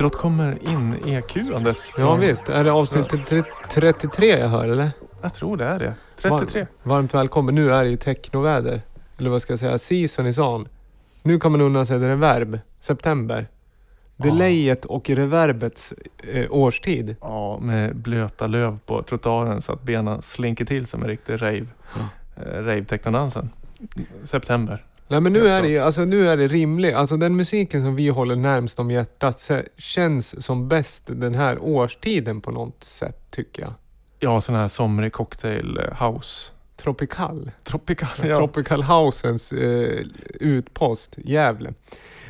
[0.00, 1.92] Introt kommer in EQ-andes.
[1.98, 4.90] Ja visst, är det avsnitt tre- 33 jag hör eller?
[5.22, 5.94] Jag tror det är det.
[6.16, 6.66] 33.
[6.82, 7.54] Varmt välkommen.
[7.54, 8.82] Nu är det ju technoväder.
[9.18, 9.78] Eller vad ska jag säga?
[9.78, 10.68] Season is on.
[11.22, 12.58] Nu kan man unna sig reverb.
[12.80, 13.46] September.
[14.16, 15.94] Delayet och reverbets
[16.32, 17.16] eh, årstid.
[17.20, 21.66] Ja, med blöta löv på trottoaren så att benen slinker till som en riktig rave.
[21.96, 22.08] Ja.
[22.42, 23.50] Eh, rave-technodansen.
[24.24, 24.84] September.
[25.10, 26.94] Nej men nu är det ju- alltså nu är det rimligt.
[26.94, 32.40] Alltså den musiken som vi håller närmst om hjärtat känns som bäst den här årstiden
[32.40, 33.72] på något sätt tycker jag.
[34.18, 36.52] Ja, sån här somrig cocktail eh, house.
[36.76, 37.50] Tropical.
[37.64, 38.08] Tropical.
[38.22, 40.04] Tropical Housens eh,
[40.40, 41.74] utpost, Gävle.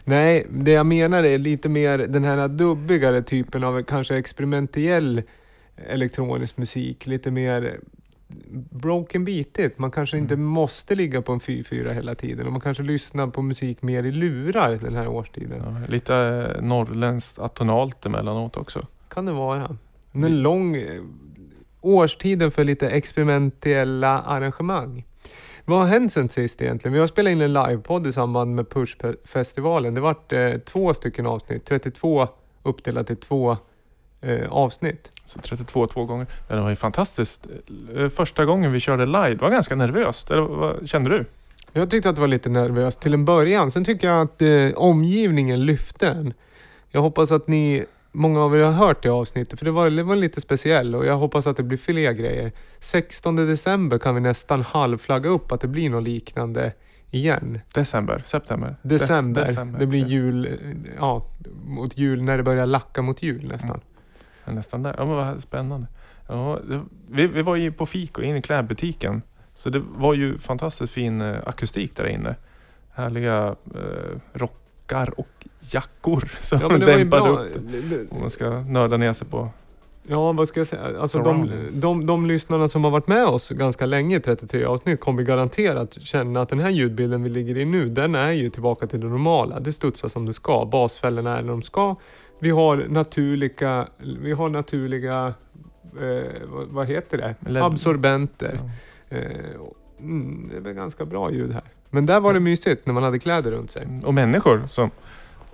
[0.05, 5.23] Nej, det jag menar är lite mer den här dubbigare typen av kanske experimentell
[5.89, 7.07] elektronisk musik.
[7.07, 7.81] Lite mer
[8.71, 9.79] broken beatigt.
[9.79, 10.47] Man kanske inte Mm.
[10.47, 12.47] måste ligga på en 4-4 hela tiden.
[12.47, 15.63] Och man kanske lyssnar på musik mer i lurar den här årstiden.
[15.65, 18.87] Ja, lite eh, norrländskt atonalt emellanåt också.
[19.09, 19.77] Kan det vara.
[20.13, 21.03] En Vi- lång eh,
[21.81, 25.05] årstiden för lite experimentella arrangemang.
[25.65, 26.93] Vad har hänt sen sist egentligen?
[26.93, 29.95] Vi har spelat in en livepodd i samband med Push-festivalen.
[29.95, 32.29] Det vart eh, två stycken avsnitt, 32
[32.63, 33.57] uppdelat i två
[34.21, 35.13] eh, avsnitt.
[35.25, 36.27] Så 32 två gånger.
[36.49, 37.47] Det var ju fantastiskt.
[37.97, 40.31] Eh, Första gången vi körde live, det var ganska nervöst.
[40.31, 41.25] Eller vad kände du?
[41.73, 43.71] Jag tyckte att det var lite nervöst till en början.
[43.71, 46.35] Sen tycker jag att eh, omgivningen lyfte en.
[46.91, 50.03] Jag hoppas att ni, många av er har hört det avsnittet, för det var, det
[50.03, 52.53] var lite speciell och jag hoppas att det blir fler grejer.
[52.79, 56.73] 16 december kan vi nästan halvflagga upp att det blir något liknande
[57.11, 57.61] igen.
[57.73, 58.23] December?
[58.27, 58.77] September?
[58.83, 59.41] December.
[59.41, 59.79] De- december.
[59.81, 60.53] Det blir jul, eh,
[60.99, 61.27] ja,
[61.67, 63.81] mot jul, när det börjar lacka mot jul nästan.
[63.85, 63.90] Ja,
[64.45, 64.95] Nästan där.
[64.99, 65.87] Ja, men vad spännande.
[66.29, 66.81] Ja, det,
[67.11, 69.23] vi, vi var ju på fika inne i klädbutiken.
[69.55, 72.37] Så det var ju fantastiskt fin eh, akustik där inne.
[72.93, 77.43] Härliga eh, rockar och jackor som Ja, men det var ju dämpade bra.
[77.43, 78.13] upp.
[78.13, 79.49] Om man ska nörda ner sig på.
[80.03, 81.01] Ja, vad ska jag säga?
[81.01, 85.01] Alltså de, de, de lyssnarna som har varit med oss ganska länge i 33 avsnitt
[85.01, 88.87] kommer garanterat känna att den här ljudbilden vi ligger i nu, den är ju tillbaka
[88.87, 89.61] till det normala.
[89.61, 90.65] Det studsar som det ska.
[90.65, 91.97] Basfällorna är när de ska.
[92.41, 95.35] Vi har naturliga, vi har naturliga
[96.01, 97.51] eh, vad, vad heter det?
[97.51, 97.63] LED.
[97.63, 98.61] Absorbenter.
[99.09, 99.17] Ja.
[99.17, 101.63] Eh, och- mm, det är ganska bra ljud här.
[101.91, 103.89] Men där var det mysigt när man hade kläder runt sig.
[104.05, 104.91] Och människor som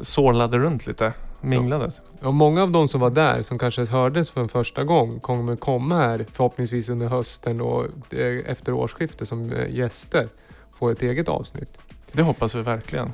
[0.00, 1.12] sorlade runt lite.
[1.40, 2.00] Minglades.
[2.20, 5.56] Och många av de som var där, som kanske hördes för en första gång, kommer
[5.56, 10.28] komma här förhoppningsvis under hösten och eh, efter årsskiftet som eh, gäster
[10.72, 11.78] få ett eget avsnitt.
[12.12, 13.12] Det hoppas vi verkligen.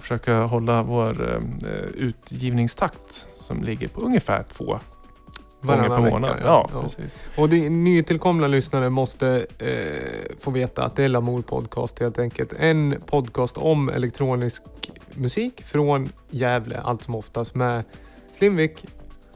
[0.00, 4.80] Försöka hålla vår eh, utgivningstakt som ligger på ungefär två gånger
[5.60, 6.36] Varannan per vecka, månad.
[6.40, 6.46] ja.
[6.46, 6.82] Ja, Ja.
[6.82, 7.18] precis.
[7.36, 12.52] Och de nytillkomna lyssnare måste eh, få veta att det är Lamour Podcast helt enkelt.
[12.58, 14.62] En podcast om elektronisk
[15.14, 17.84] musik från Gävle allt som oftast med
[18.32, 18.86] Slimvik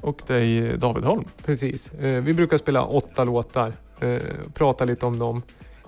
[0.00, 1.25] Och dig David Holm.
[1.44, 1.92] Precis.
[1.92, 3.72] Eh, vi brukar spela åtta låtar.
[4.00, 4.19] Eh,
[4.54, 5.42] prata lite om dem.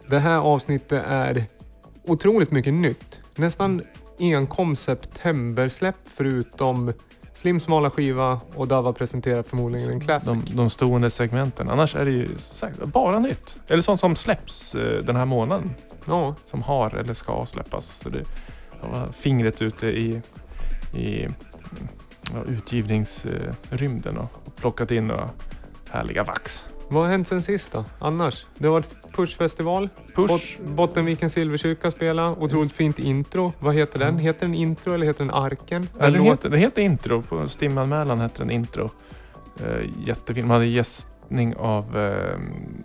[0.06, 1.44] Det här avsnittet är
[2.04, 3.18] otroligt mycket nytt.
[3.34, 3.82] Nästan
[4.18, 6.92] enkom septembersläpp förutom
[7.36, 10.28] Slim smala skiva och Dava presenterar förmodligen en classic.
[10.28, 11.70] De, de stående segmenten.
[11.70, 13.56] Annars är det ju sagt, bara nytt.
[13.68, 15.74] Eller sånt som släpps eh, den här månaden.
[16.04, 18.00] Ja, Som har eller ska släppas.
[18.02, 18.24] Så det,
[18.82, 20.20] jag var fingret ute i,
[20.94, 21.28] i
[22.32, 25.30] ja, utgivningsrymden och, och plockat in några
[25.90, 26.66] härliga vax.
[26.88, 27.84] vad har hänt sen sist då?
[27.98, 28.46] Annars?
[28.58, 29.88] Det har varit Push-festival.
[30.14, 30.28] Push.
[30.28, 32.30] Bot- Bottenviken Silverkyrka spela.
[32.30, 33.52] Otroligt fint intro.
[33.58, 34.18] Vad heter den?
[34.18, 35.88] Heter den intro eller heter den Arken?
[35.98, 37.22] Den, låt- heter, den heter Intro.
[37.22, 38.90] På Stimanmälan hette den Intro.
[39.60, 40.46] Eh, jättefin.
[40.46, 42.38] Man hade gästning av eh,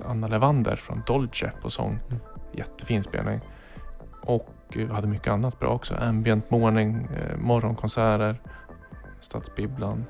[0.09, 1.99] Anna Levander från Dolce på sång.
[2.09, 2.21] Mm.
[2.53, 3.39] Jättefin spelning.
[4.21, 5.95] Och eh, vi hade mycket annat bra också.
[5.95, 8.35] Ambient morning, eh, morgonkonserter,
[9.21, 10.05] Stadsbibblan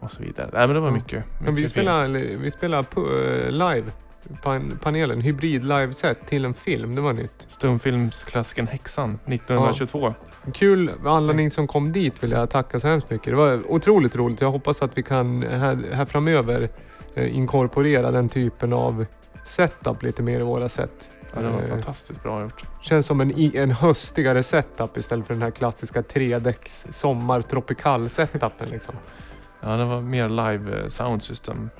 [0.00, 0.50] och så vidare.
[0.52, 1.24] Nej, men det var mycket.
[1.26, 2.08] mycket Men vi spelar,
[2.38, 2.50] vi
[2.96, 3.92] eh, live,
[4.42, 6.94] pan, panelen, hybrid liveset till en film.
[6.94, 7.44] Det var nytt.
[7.48, 10.14] Stumfilmsklassikern Häxan 1922.
[10.54, 13.26] Kul, alla ni som kom dit vill jag tacka så hemskt mycket.
[13.26, 14.40] Det var otroligt roligt.
[14.40, 16.68] Jag hoppas att vi kan här, här framöver
[17.14, 19.06] eh, inkorporera den typen av
[19.44, 21.10] setup lite mer i våra set.
[21.34, 22.64] Ja, det var Eh, fantastiskt bra gjort.
[22.80, 28.68] Känns som en, en höstigare setup istället för den här klassiska tredäcks sommar tropikal setupen
[28.68, 28.94] liksom.
[29.60, 31.70] Ja, det var mer live eh, sound system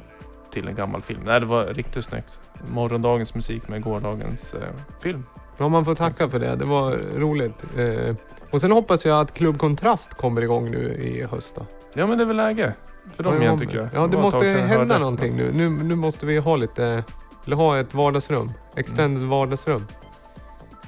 [0.51, 1.21] till en gammal film.
[1.25, 2.41] Nej, det var riktigt snyggt.
[2.69, 4.61] Morgondagens musik med gårdagens eh,
[5.01, 5.25] film.
[5.59, 6.57] Ja, man får tacka för det.
[6.57, 7.65] Det var roligt.
[7.79, 8.17] Eh,
[8.51, 11.55] och sen hoppas jag att Klubb Kontrast kommer igång nu i höst.
[11.55, 11.67] Då.
[11.95, 12.75] Ja, men det är väl läge
[13.15, 13.89] för dem igen tycker jag.
[13.95, 15.53] Ja, det tag måste hända någonting nu.
[15.53, 15.69] nu.
[15.71, 17.05] Nu måste vi ha lite,
[17.47, 18.53] eller ha ett vardagsrum.
[18.77, 19.87] Extended vardagsrum.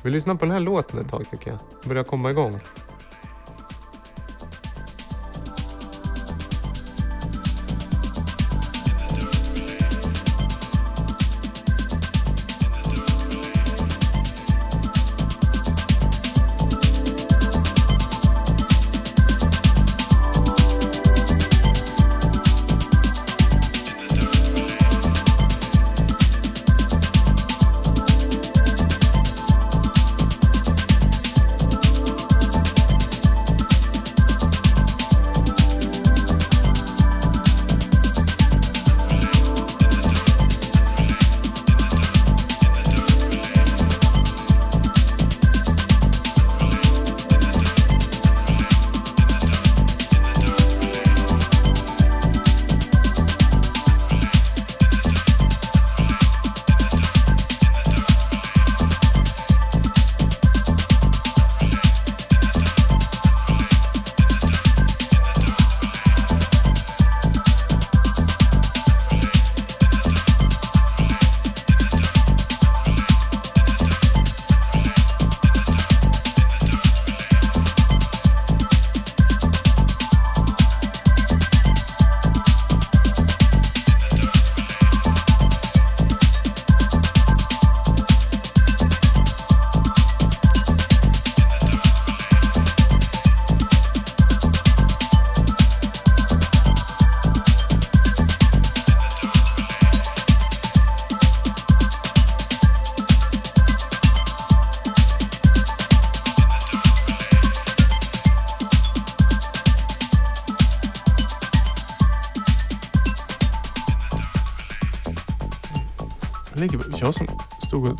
[0.03, 1.58] Vi lyssnar på den här låten ett tag tycker jag.
[1.88, 2.61] Börja komma igång.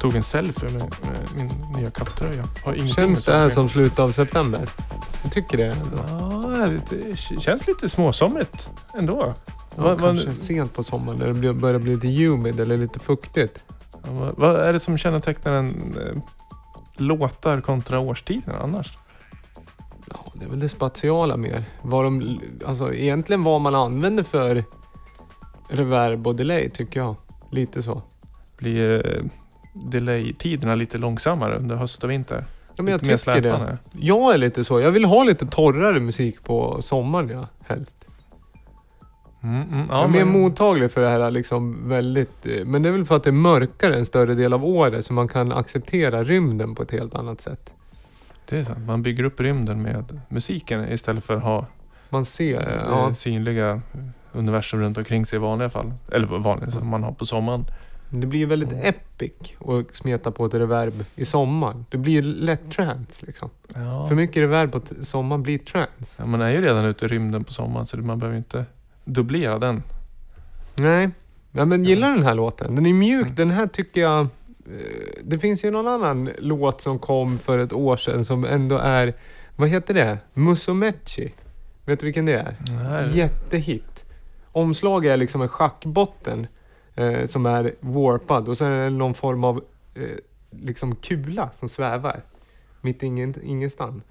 [0.03, 1.47] Tog en selfie med, med min
[1.77, 1.91] nya
[2.75, 4.69] ingenting Känns det här som slutet av september?
[5.23, 5.77] Jag tycker det.
[5.97, 9.35] Ja, det känns lite småsomrigt ändå.
[9.77, 13.59] Ja, vad- kanske sent på sommaren när det börjar bli lite humid eller lite fuktigt.
[13.93, 16.23] Ja, Vad, är det som kännetecknar en eh,
[16.97, 18.99] låtar kontra årstiden annars?
[20.11, 21.65] Ja, det är väl det spatiala mer.
[21.83, 24.65] Vad de, alltså egentligen vad man använder för
[25.69, 27.15] reverb och delay tycker jag.
[27.51, 28.03] Lite så.
[28.59, 29.25] Blir eh,
[29.73, 32.45] delay-tiderna lite långsammare under höst och vinter?
[32.77, 33.79] Ja, men jag lite tycker det.
[33.93, 34.81] Jag är lite så.
[34.81, 37.97] Jag vill ha lite torrare musik på sommaren ja, helst.
[39.43, 42.47] Mm, mm, jag är mer mottaglig för det här liksom väldigt...
[42.47, 45.05] eh, Men det är väl för att det är mörkare en större del av året
[45.05, 47.73] så man kan acceptera rymden på ett helt annat sätt.
[48.49, 48.87] Det är sant.
[48.87, 51.67] Man bygger upp rymden med musiken istället för att ha
[52.09, 52.61] Man ser...
[52.61, 53.81] det Ja, synliga
[54.33, 55.93] universum runt omkring sig i vanliga fall.
[56.13, 57.65] Eller vanliga som man har på sommaren.
[58.21, 61.87] Det blir väldigt epic att smeta på ett reverb i sommaren.
[61.91, 63.51] Det blir lätt trance liksom.
[63.75, 64.07] Ja.
[64.09, 66.17] För mycket reverb på sommaren blir trance.
[66.23, 68.65] Ja, man är ju redan ute i rymden på sommaren så man behöver ju inte
[69.05, 69.83] dubblera den.
[70.75, 71.11] Nej.
[71.53, 72.75] Ja, men gillar den här låten.
[72.75, 73.25] Den är mjuk.
[73.27, 73.35] Mm.
[73.35, 74.21] Den här tycker jag...
[74.21, 74.29] eh,
[75.23, 79.15] Det finns ju någon annan låt som kom för ett år sedan som ändå är...
[79.57, 80.19] Vad heter det?
[80.35, 81.33] Musomechi.
[81.85, 82.57] Vet du vilken det är?
[82.71, 83.19] Nej.
[83.19, 84.05] Jättehit.
[84.53, 86.47] Omslag är liksom en schackbotten
[86.95, 90.03] eh, som är warpad och så är det någon form av eh,
[90.51, 92.23] liksom kula som svävar.
[92.81, 94.03] Mitt ingen, ingenstans.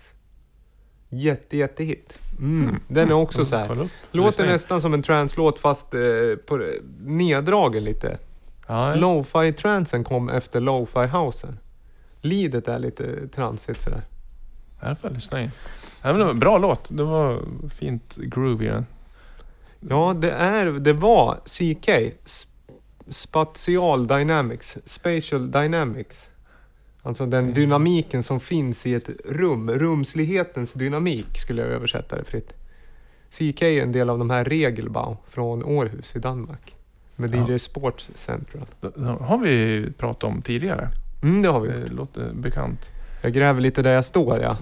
[1.09, 2.19] Jätte, jättehit.
[2.39, 2.63] Mm.
[2.63, 2.81] Mm.
[2.87, 3.89] Den är också Mm, så här.
[4.11, 6.01] Låter nästan som en translåt fast eh,
[6.45, 6.67] på,
[6.99, 8.17] neddragen lite.
[8.67, 11.59] Ja, Lo-fi transen kom efter lo-fi housen.
[12.21, 14.01] Lidet är lite transigt sådär.
[14.81, 15.51] Här får jag lyssna in.
[16.01, 16.89] Ja, men bra låt.
[16.97, 18.85] Det var fint groove i den.
[19.79, 21.89] Ja, det, är, det var CK.
[23.07, 24.77] Sp- Spatial Dynamics.
[24.85, 26.29] Spatial Dynamics.
[27.03, 29.69] Alltså den dynamiken som finns i ett rum.
[29.71, 32.53] Rumslighetens dynamik skulle jag översätta det fritt.
[33.29, 36.75] CK är en del av de här Regelbau från Århus i Danmark.
[37.15, 37.49] Med Ja.
[37.55, 38.65] DJ Sports Central.
[38.79, 40.89] Det har vi pratat om tidigare.
[41.23, 41.67] Mm, det har vi.
[41.67, 42.89] Det låter bekant.
[43.21, 44.57] Jag gräver lite där jag står ja.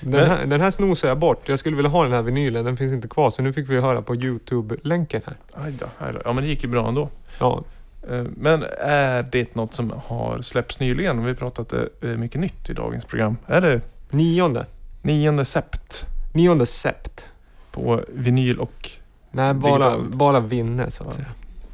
[0.00, 1.48] Den här, den här snosar jag bort.
[1.48, 2.64] Jag skulle vilja ha den här vinylen.
[2.64, 3.30] Den finns inte kvar.
[3.30, 5.36] Så nu fick vi höra på Youtube-länken här.
[5.64, 6.20] Aj då, aj då.
[6.24, 7.08] Ja men det gick ju bra ändå.
[7.40, 7.64] Ja,
[8.10, 11.22] Eh, Men är det något som har släppts nyligen?
[11.22, 13.36] Vi har pratat eh, mycket nytt i dagens program.
[13.46, 14.66] Är det nionde.
[15.02, 17.28] 9 sept Nionde sept.
[17.72, 18.90] på vinyl och,
[19.30, 20.14] Nej, bara, Digitalt.
[20.14, 21.16] bara vinne så att Ja.
[21.16, 21.26] säga.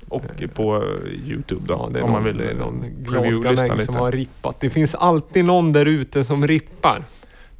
[0.09, 1.75] och på eh, Youtube då?
[1.75, 3.85] Ja, det är om någon, man vill någon review-lyssna lite.
[3.85, 4.61] som har rippat.
[4.61, 7.05] Det finns alltid någon där ute som rippar.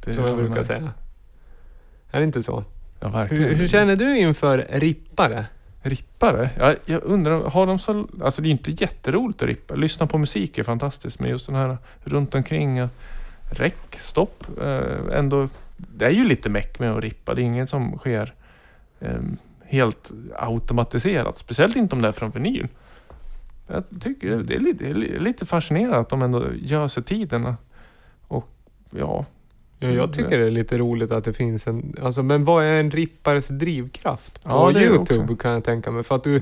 [0.05, 0.65] Det som jag brukar med.
[0.65, 0.93] säga.
[2.11, 2.63] Är det inte så?
[2.99, 3.43] Ja, verkligen.
[3.43, 5.45] Hur, hur känner du inför rippare?
[5.81, 6.49] Rippare?
[6.59, 8.07] Ja, jag undrar, har de så...
[8.23, 9.75] Alltså det är inte jätteroligt att rippa.
[9.75, 12.77] Lyssna på musik är fantastiskt, men just den här runt omkring.
[12.77, 12.87] eh,
[13.51, 14.43] Räck, stopp.
[14.63, 17.33] Eh, ändå, det är ju lite meck med att rippa.
[17.33, 18.33] Det är inget som sker
[18.99, 19.19] eh,
[19.65, 21.37] helt automatiserat.
[21.37, 22.67] Speciellt inte om det är från vinyl.
[23.67, 27.53] Jag tycker det är lite, det är lite fascinerande att de ändå gör sig tiden.
[28.27, 28.47] Och
[28.89, 29.25] ja,
[29.83, 31.95] Ja, jag tycker det är lite roligt att det finns en...
[32.01, 34.43] Alltså, men vad är en rippares drivkraft?
[34.43, 36.03] På Ja, Youtube kan jag tänka mig.
[36.03, 36.41] För att du...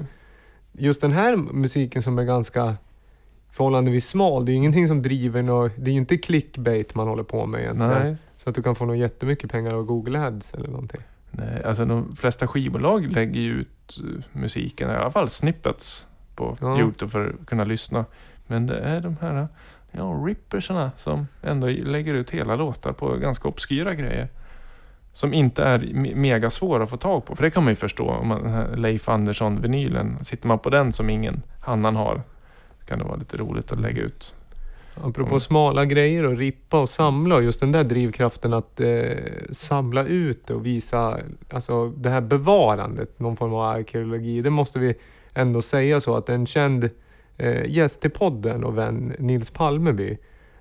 [0.72, 2.76] Just den här musiken som är ganska
[3.52, 4.46] förhållandevis smal.
[4.46, 5.72] Det är ingenting som driver något...
[5.78, 7.94] Det är ju inte clickbait man håller på med egentligen.
[8.04, 8.16] nej.
[8.38, 11.02] Så att du kan få något jättemycket pengar av Google Ads eller någonting.
[11.32, 16.58] Nej, alltså de flesta skivbolag lägger ju ut eh, musiken, i alla fall snippets på
[16.62, 16.80] Ja.
[16.80, 18.06] Youtube för att kunna lyssna.
[18.48, 19.48] Men det är de här
[19.92, 24.28] ja, rippersarna som ändå lägger ut hela låtar på ganska obskyra grejer.
[25.14, 27.36] Som inte är me- mega svåra att få tag på.
[27.36, 28.10] För det kan man ju förstå.
[28.10, 32.22] Om man, Leif Andersson-vinylen, sitter man på den som ingen annan har,
[32.86, 34.36] kan det vara lite roligt att lägga ut.
[35.04, 35.40] Apropå Mm.
[35.40, 39.12] smala grejer och rippa och samla och just den där drivkraften att eh,
[39.52, 41.18] samla ut och visa
[41.54, 44.42] alltså det här bevarandet, någon form av arkeologi.
[44.42, 44.96] Det måste vi
[45.34, 46.90] ändå säga så att en känd
[47.40, 50.18] eh, gäst till podden och vän Nils Palmeby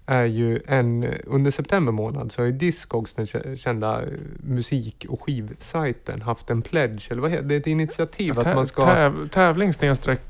[0.07, 4.01] är ju en, under september månad så har ju Discogs, den kä- kända
[4.41, 7.49] musik och skivsajten, haft en pledge, eller vad heter det?
[7.49, 8.85] Det är ett initiativ att Tä- man ska...
[8.85, 9.73] täv, tävling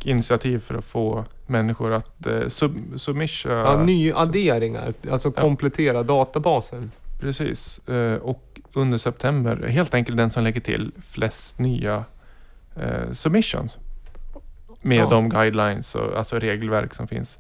[0.05, 5.41] initiativ för att få människor att eh, sub, submisha Ja, nyadderingar, alltså Ja.
[5.43, 6.91] komplettera databasen.
[7.21, 7.89] Precis.
[7.89, 12.05] Eh, Och under september, helt enkelt den som lägger till flest nya
[12.77, 13.79] eh, submissions.
[14.83, 15.09] Med Ja.
[15.09, 17.39] de guidelines och alltså regelverk som finns.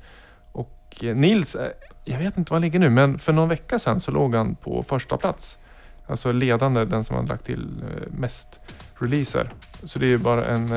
[0.52, 1.68] Och eh, Nils, eh,
[2.04, 4.54] jag vet inte vad han ligger nu, men för någon vecka sedan så låg han
[4.54, 5.58] på första plats.
[6.06, 8.60] Alltså ledande, den som har lagt till eh, mest
[8.98, 9.50] releaser.
[9.84, 10.72] Så det är ju bara en,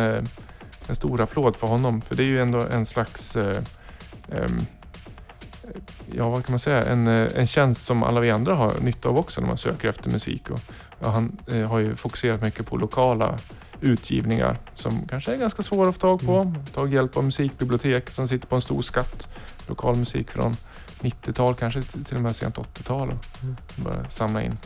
[0.87, 2.01] en stor applåd för honom.
[2.01, 4.65] För det är ju ändå en slags ehm,
[6.13, 9.17] ja, vad kan man säga, en, en tjänst som alla vi andra har nytta av
[9.17, 10.49] också när man söker efter musik.
[10.49, 10.59] Och,
[10.99, 13.39] ja, han eh, har ju fokuserat mycket på lokala
[13.81, 16.37] utgivningar som kanske är ganska svåra att få tag på.
[16.37, 16.65] Mm.
[16.65, 19.29] Tagit hjälp av musikbibliotek som sitter på en stor skatt.
[19.67, 20.57] Lokal musik från
[20.99, 23.09] 90-tal, kanske till och med sent 80-tal.
[23.09, 23.55] och Mm.
[23.75, 24.57] Bara samla in.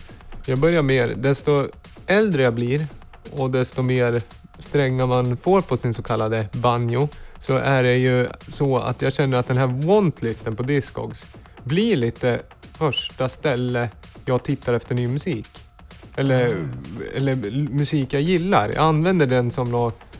[0.45, 1.67] Jag börjar mer, desto
[2.07, 2.87] äldre jag blir
[3.31, 4.21] och desto mer
[4.59, 9.13] strängar man får på sin så kallade banjo så är det ju så att jag
[9.13, 11.25] känner att den här wantlisten på Discogs
[11.63, 13.89] blir lite första ställe
[14.25, 15.64] jag tittar efter ny musik.
[16.15, 16.67] Eller,
[17.15, 17.35] eller
[17.69, 18.69] musik jag gillar.
[18.69, 20.15] Jag använder den som något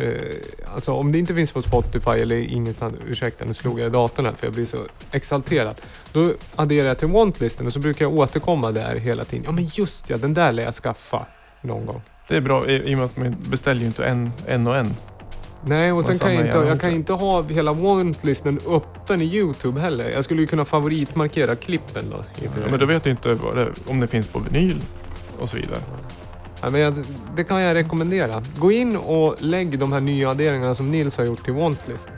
[0.00, 3.90] Eh, alltså om det inte finns på Spotify eller ingenstans, ursäkta nu slog jag i
[3.90, 4.76] datorn här för jag blir så
[5.10, 5.80] exalterad.
[6.12, 9.44] Då adderar jag till wantlisten och så brukar jag återkomma där hela tiden.
[9.46, 11.26] Ja men just ja, den där lär jag skaffa
[11.60, 12.02] någon gång.
[12.28, 14.76] Det är bra i, i och med att man beställer ju inte en, en och
[14.76, 14.96] en.
[15.64, 19.80] Nej, och sen kan jag inte, jag kan inte ha hela wantlisten öppen i Youtube
[19.80, 20.10] heller.
[20.10, 22.24] Jag skulle ju kunna favoritmarkera klippen då.
[22.42, 24.82] Ja, men då vet jag inte vad det, om det finns på vinyl
[25.40, 25.82] och så vidare.
[26.60, 26.94] Ja, men jag,
[27.36, 28.42] det kan jag rekommendera.
[28.58, 32.08] Gå in och lägg de här nya adderingarna som Nils har gjort till wantlist.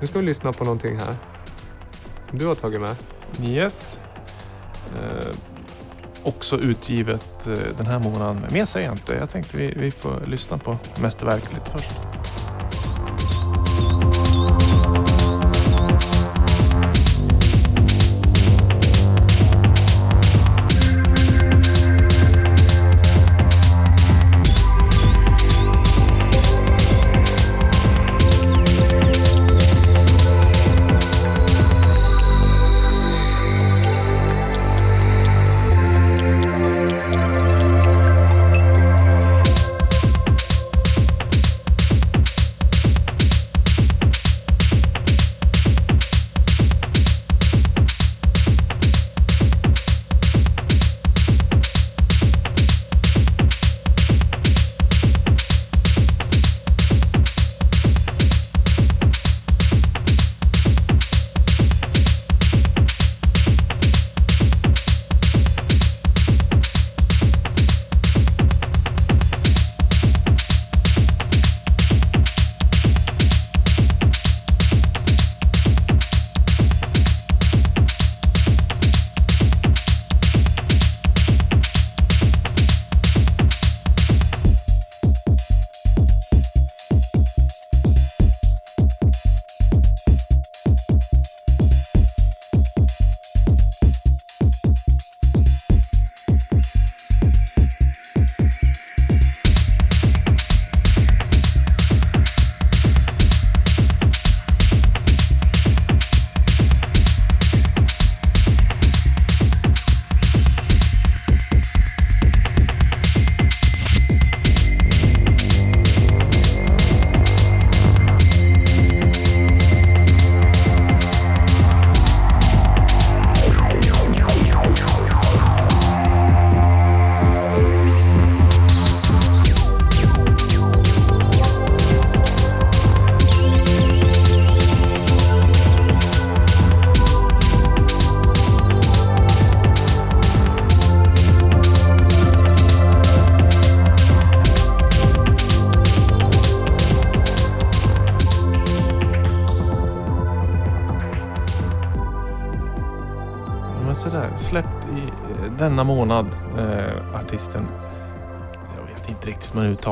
[0.00, 1.16] Nu ska vi lyssna på någonting här.
[2.30, 2.96] Du har tagit med.
[3.42, 3.98] Yes.
[4.94, 5.36] Eh,
[6.22, 8.42] också utgivet eh, den här månaden.
[8.52, 9.14] Mer säger jag inte.
[9.14, 11.92] Jag tänkte vi, vi får lyssna på mästerverket lite först.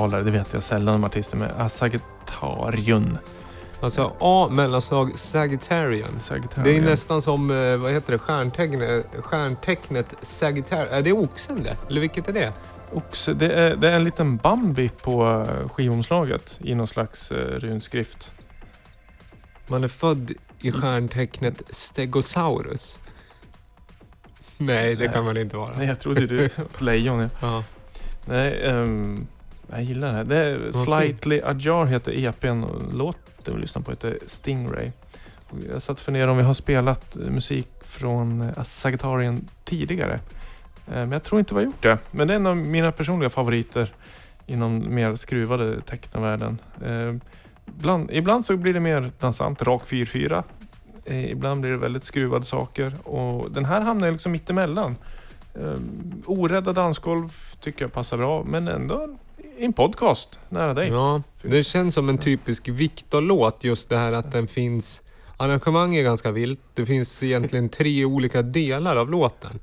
[0.07, 3.19] Riktigt hur man uttalar det, vet jag sällan om artisten, men Asagetarion.
[3.81, 6.21] Alltså A mellanslag Sagittarian.
[6.21, 6.65] Sagittarian.
[6.65, 10.89] Det är nästan som, eh, vad heter det, stjärntecknet, stjärntecknet Sagittarian.
[10.89, 11.77] Är det oxen det?
[11.89, 12.53] Eller vilket är det?
[12.93, 17.59] Oxe, det, är, det är en liten Bambi på eh, skivomslaget i någon slags eh,
[17.59, 18.33] runskrift.
[19.67, 23.01] Man är född i stjärntecknet Stegosaurus.
[24.59, 25.77] Nej, det kan man inte vara.
[25.77, 26.45] Nej, jag trodde du var
[26.75, 27.31] ett lejon.
[27.41, 27.65] Ja.
[28.27, 29.27] Nej, ehm,
[29.71, 30.25] jag gillar det här.
[30.25, 34.90] Det är Slightly Ajar heter EPn och låten vi lyssnar på heter Stingray.
[35.73, 40.14] Jag satt och funderade om vi har spelat musik från eh, Sagittarian tidigare.
[40.14, 40.21] Eh,
[40.92, 41.99] Men jag tror inte vi har gjort det.
[42.11, 43.92] Men det är en av mina personliga favoriter
[44.47, 46.59] inom mer skruvade technovärlden.
[46.85, 47.14] Eh,
[47.78, 50.42] Ibland, ibland så blir det mer dansant, rak 4-4.
[51.04, 54.96] Eh, Ibland blir det väldigt skruvade saker och den här hamnar liksom mittemellan.
[56.27, 57.29] Orädda dansgolv
[57.61, 59.16] tycker jag passar bra, men ändå
[59.59, 60.88] i en podcast nära dig.
[60.88, 65.03] ja, det känns som en typisk Viktor-låt just det här att den finns
[65.37, 66.61] Arrangemanget är ganska vilt.
[66.75, 69.61] Det finns egentligen tre olika delar av låten.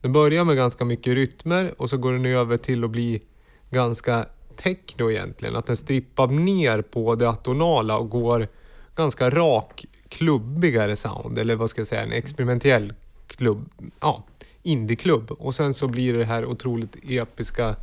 [0.00, 3.22] Den börjar med ganska mycket rytmer och så går den över till att bli
[3.70, 4.26] ganska
[4.56, 5.56] techno egentligen.
[5.56, 8.48] Att den strippar ner på det atonala och går
[8.96, 11.38] ganska rak, klubbigare sound.
[11.38, 12.92] Eller vad ska jag säga, en experimentell
[13.26, 13.70] klubb.
[14.00, 14.24] Ja,
[14.62, 15.30] indieklubb.
[15.30, 17.76] Och sen så blir det här otroligt episka,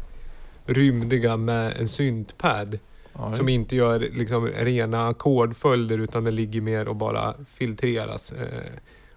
[0.67, 2.79] rymdiga med en syntpad.
[3.13, 8.31] Ja, Som inte gör liksom rena ackordföljder utan den ligger mer och bara filtreras.
[8.31, 8.47] Eh,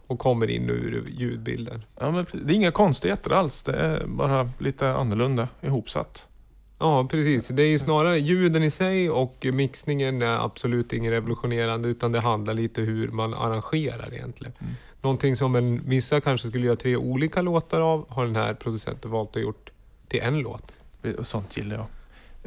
[0.06, 1.82] och kommer in ur ljudbilden.
[2.00, 3.62] ja, men det är inga konstigheter alls.
[3.62, 6.26] Det är bara lite annorlunda ihopsatt.
[6.78, 7.48] Ja, precis.
[7.48, 12.20] Det är ju snarare ljuden i sig och mixningen är absolut inget revolutionerande utan det
[12.20, 14.52] handlar lite hur man arrangerar egentligen.
[14.60, 14.72] Mm.
[15.02, 19.10] Någonting som en, vissa kanske skulle göra tre olika låtar av har den här producenten
[19.10, 19.70] valt att gjort
[20.08, 20.72] till en låt.
[21.20, 21.86] Sånt gillar jag.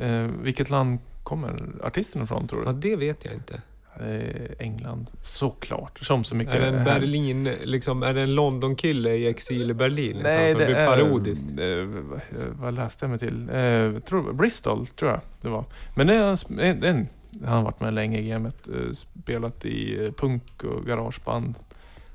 [0.10, 2.90] Eh, vilket land kommer artisten ifrån tror Ja, du?
[2.90, 3.62] det vet jag inte.
[4.00, 6.00] Eh, England, såklart.
[6.00, 9.74] Som så mycket Är det en Berlin, liksom, är det en London-kille i exil i
[9.74, 10.20] Berlin?
[10.24, 10.88] Nej, Liksom, det blir är...
[10.88, 11.60] parodiskt.
[11.60, 12.22] Eh, vad-
[12.60, 13.50] vad läste jag mig till?
[13.50, 15.66] Eh, tror, Bristol, tror jag det var.
[15.96, 17.08] Men det är en, en,
[17.46, 18.68] han har varit med länge i gamet.
[18.68, 21.56] Eh, spelat i eh, punk och garageband.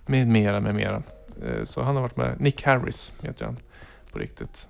[0.06, 1.02] Med mera, med mera.
[1.46, 2.40] Eh, så han har varit med.
[2.40, 3.56] Nick Harris heter han
[4.12, 4.68] på riktigt.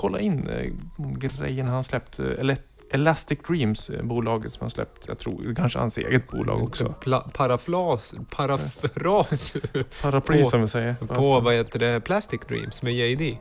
[0.00, 2.18] Kolla in eh, grejen han släppt.
[2.18, 2.56] Eh, Ele-
[2.92, 5.08] Elastic Dreams, eh, bolaget som han släppt.
[5.08, 6.94] Jag tror kanske hans eget bolag också.
[7.02, 9.56] Pla- parafras, parafras
[10.02, 10.94] Paraply På- som vi säger.
[10.94, 13.38] på vad heter det, Plastic Dreams med JD.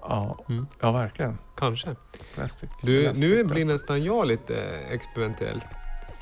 [0.00, 0.66] Ja, Mm.
[0.80, 1.38] ja verkligen.
[1.56, 1.94] kanske.
[2.34, 2.70] Plastic.
[2.82, 4.56] Du, Elastic nu blir nästan jag lite
[4.90, 5.60] experimentell.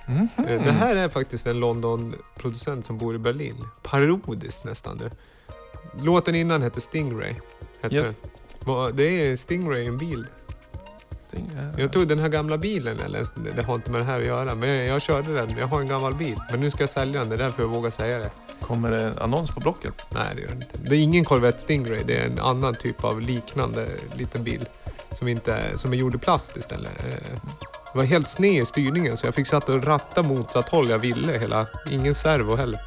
[0.06, 0.28] Mhm.
[0.37, 3.64] Eh, Det här är faktiskt en London-producent som bor i Berlin.
[3.83, 5.11] Parodiskt nästan du.
[6.04, 7.35] Låten innan hette Stingray.
[7.83, 8.16] Hette Yes.
[8.16, 8.30] den.
[8.92, 10.26] Det är Stingray en bil.
[11.28, 14.26] Sting, Jag tog den här gamla bilen, eller det har inte med det här att
[14.26, 15.58] göra, men jag körde den.
[15.58, 17.28] Jag har en gammal bil, men nu ska jag sälja den.
[17.28, 18.30] Det är därför jag vågar säga det.
[18.60, 20.06] Kommer det en annons på Blocket?
[20.14, 20.78] Nej, det gör det inte.
[20.90, 24.68] Det är ingen Corvette Stingray, det är en annan typ av liknande liten bil.
[25.12, 27.04] Som, inte som är gjord i plast istället.
[27.04, 27.38] Eh,
[27.92, 30.98] Det var helt sned i styrningen så jag fick satt och ratta motsatt håll jag
[30.98, 31.38] ville.
[31.38, 32.80] Hela, ingen servo heller.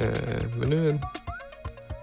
[0.00, 0.08] Eh,
[0.56, 0.98] Men nu...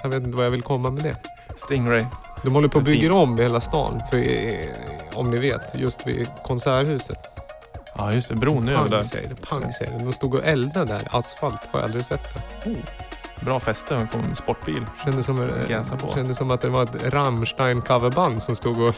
[0.03, 1.15] Jag vet inte vad jag vill komma med det.
[1.57, 2.05] Stingray.
[2.43, 3.13] De håller på att Men bygga fint.
[3.15, 4.01] om hela stan.
[4.11, 4.69] För, eh,
[5.15, 7.17] om ni vet, just vid Konserthuset.
[7.95, 9.03] Ja just det, bron över Pang där.
[9.03, 10.03] säger det, pang säger det.
[10.05, 11.07] De stod och eldade där.
[11.11, 12.21] Asfalt har jag aldrig sett
[12.63, 12.75] det.
[13.45, 14.85] Bra fäste, det kom en sportbil.
[15.03, 16.13] Kändes som, eh, på.
[16.13, 18.95] kändes som att det var ett Rammstein coverband som stod och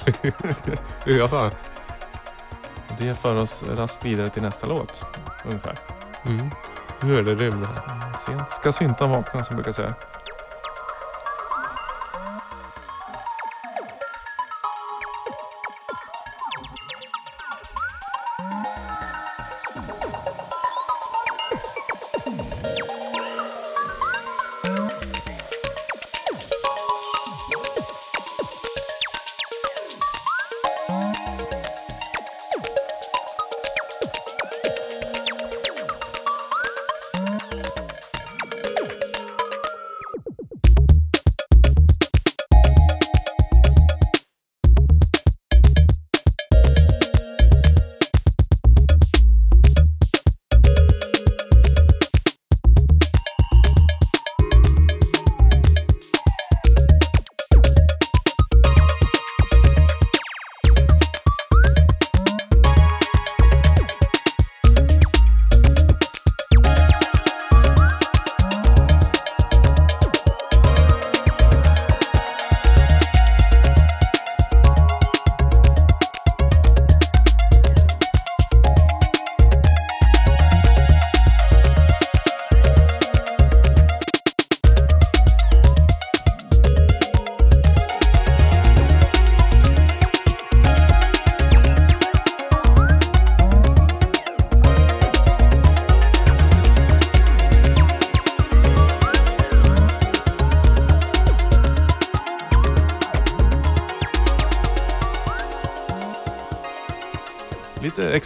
[1.06, 1.52] övade.
[2.98, 5.04] Det för oss rast vidare till nästa låt.
[5.46, 5.78] Ungefär.
[6.26, 6.50] Mm.
[7.02, 8.14] Nu är det rymd här.
[8.26, 9.94] Sent ska syntan vakna som brukar säga.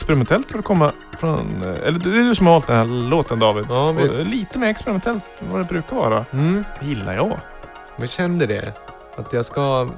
[0.09, 1.61] Experimentellt för att komma från...
[1.63, 3.65] eh, Eller det är du som har valt den här låten David.
[3.69, 4.17] Ja, Och visst.
[4.17, 6.25] lite mer experimentellt än vad det brukar vara.
[6.33, 6.63] Mm.
[6.79, 7.39] Det gillar jag.
[7.97, 8.73] Jag kände det.
[9.15, 9.89] Att jag ska...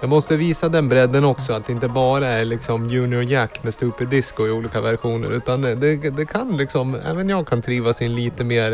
[0.00, 1.52] Jag måste visa den bredden också.
[1.52, 5.30] Att det inte bara är liksom Junior Jack med Stupid Disco i olika versioner.
[5.30, 6.94] Utan det, det kan liksom...
[6.94, 8.72] Även jag kan trivas i en lite mer...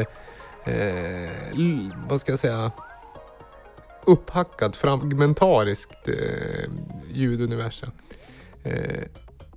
[0.65, 1.31] Eh,
[2.09, 2.71] vad ska jag säga?
[4.07, 6.71] Upphackat, fragmentariskt eh,
[7.13, 7.91] ljuduniversum.
[8.65, 9.03] Eh,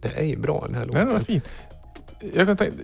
[0.02, 1.26] det är ju bra den här Nej, det var låten.
[1.26, 1.50] fint.
[2.34, 2.78] jag kan tänka,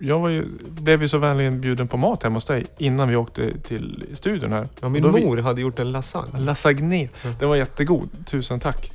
[0.00, 3.16] jag var ju, blev ju så vänligen bjuden på mat hemma hos dig innan vi
[3.16, 4.68] åkte till studion här.
[4.80, 6.40] Ja, min Då vi- mor hade gjort en lasagne.
[6.40, 7.08] Lasagne.
[7.24, 7.36] Mm.
[7.38, 8.08] Den var jättegod.
[8.26, 8.92] Tusen tack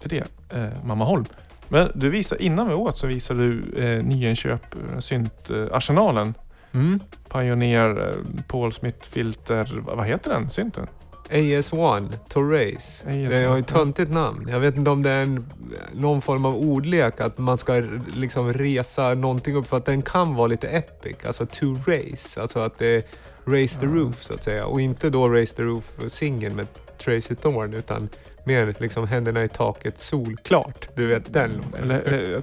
[0.00, 1.24] för det, eh, mamma Holm.
[1.68, 6.34] Men du visade, innan vi åt så visade du eh, nyinköp, eh, syntarsenalen.
[6.72, 7.00] Mm.
[7.32, 10.86] Pioneer, eh, Paul Smith filter, vad vad heter den synten?
[11.30, 13.04] AS1, Torres.
[13.06, 14.48] AS1, Det har ju ett töntigt namn.
[14.50, 15.46] Jag vet inte om det är en,
[15.94, 17.82] någon form av ordlek, att man ska
[18.14, 21.16] liksom resa någonting upp för att den kan vara lite epic.
[21.26, 23.02] Alltså to race, alltså att det är
[23.44, 23.92] raise the Ja.
[23.92, 24.66] roof så att säga.
[24.66, 26.66] Och inte då raise the roof singeln med
[26.98, 28.08] Tracy Thorn utan
[28.46, 30.88] mer liksom händerna i taket solklart.
[30.94, 31.82] Du vet den låten.
[31.82, 32.34] Eller eh,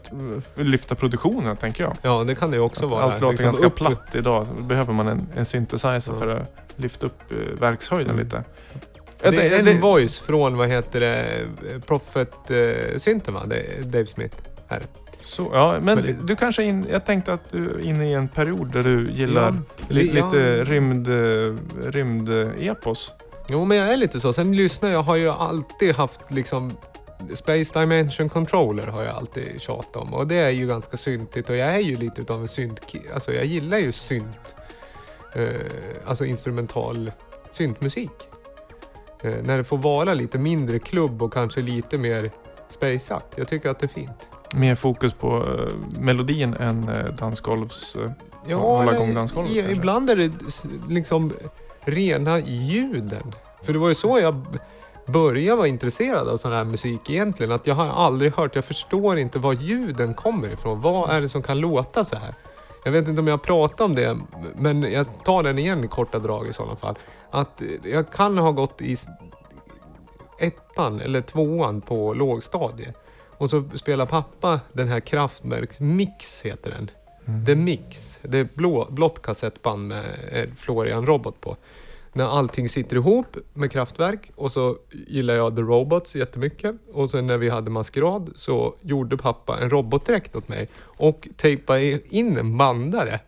[0.57, 1.95] eh, lyfta produktionen tänker jag.
[2.01, 3.03] Ja, det kan det ju också vara.
[3.03, 4.47] Allt låter Liksom ganska upp- platt idag.
[4.57, 6.19] Då behöver man en, en synthesizer Ja.
[6.19, 8.23] för att lyfta upp eh, verkshöjden Mm.
[8.25, 8.43] lite.
[9.19, 11.25] Det är en voice från, vad heter det,
[11.85, 13.43] Prophet-synten va?
[13.45, 14.35] Det Dave Smith.
[14.67, 14.81] Här.
[15.21, 18.13] Så, ja, men Men det- du kanske in, jag tänkte att du är inne i
[18.13, 20.25] en period där du gillar li, Ja.
[20.25, 21.53] lite rymd, eh,
[21.91, 23.11] rymd-epos.
[23.49, 24.33] Jo, men jag är lite så.
[24.33, 26.71] Sen lyssnar jag, har ju alltid haft liksom
[27.33, 31.55] Space Dimension Controller har jag alltid tjatat om och det är ju ganska syntigt och
[31.55, 32.81] jag är ju lite utav en synt
[33.13, 34.55] Alltså jag gillar ju synt.
[35.35, 35.45] Eh,
[36.05, 37.11] alltså instrumental
[37.51, 38.11] syntmusik.
[39.21, 42.31] Eh, när det får vara lite mindre klubb och kanske lite mer
[42.69, 43.33] spaceat.
[43.35, 44.27] Jag tycker att det är fint.
[44.55, 47.95] Mer fokus på eh, melodin än eh, dansgolvs...
[47.95, 48.11] Eh,
[48.47, 50.31] Ja, hålla igång dansgolvet i- ibland är det
[50.89, 51.33] liksom
[51.85, 53.35] rena ljuden.
[53.63, 54.45] För det var ju så jag
[55.05, 57.51] började vara intresserad av sån här musik egentligen.
[57.51, 60.81] Att jag har aldrig hört, jag förstår inte var ljuden kommer ifrån.
[60.81, 62.33] Vad är det som kan låta så här?
[62.85, 64.17] Jag vet inte om jag pratar om det,
[64.55, 66.95] men jag tar den igen i korta drag i sådana fall.
[67.29, 68.97] Att eh, jag kan ha gått i
[70.39, 72.95] ettan eller tvåan på lågstadiet.
[73.37, 76.89] Och så spelar pappa den här Kraftwerks Mix heter den
[77.27, 77.45] mm.
[77.45, 78.19] The Mix.
[78.21, 81.57] Det är blå, blått kassettband med eh, Florian Robot på.
[82.13, 86.75] När allting sitter ihop med kraftverk och så gillar jag The Robots jättemycket.
[86.91, 92.15] Och sen när vi hade maskerad så gjorde pappa en robotdräkt åt mig och tejpade
[92.15, 93.19] in en bandare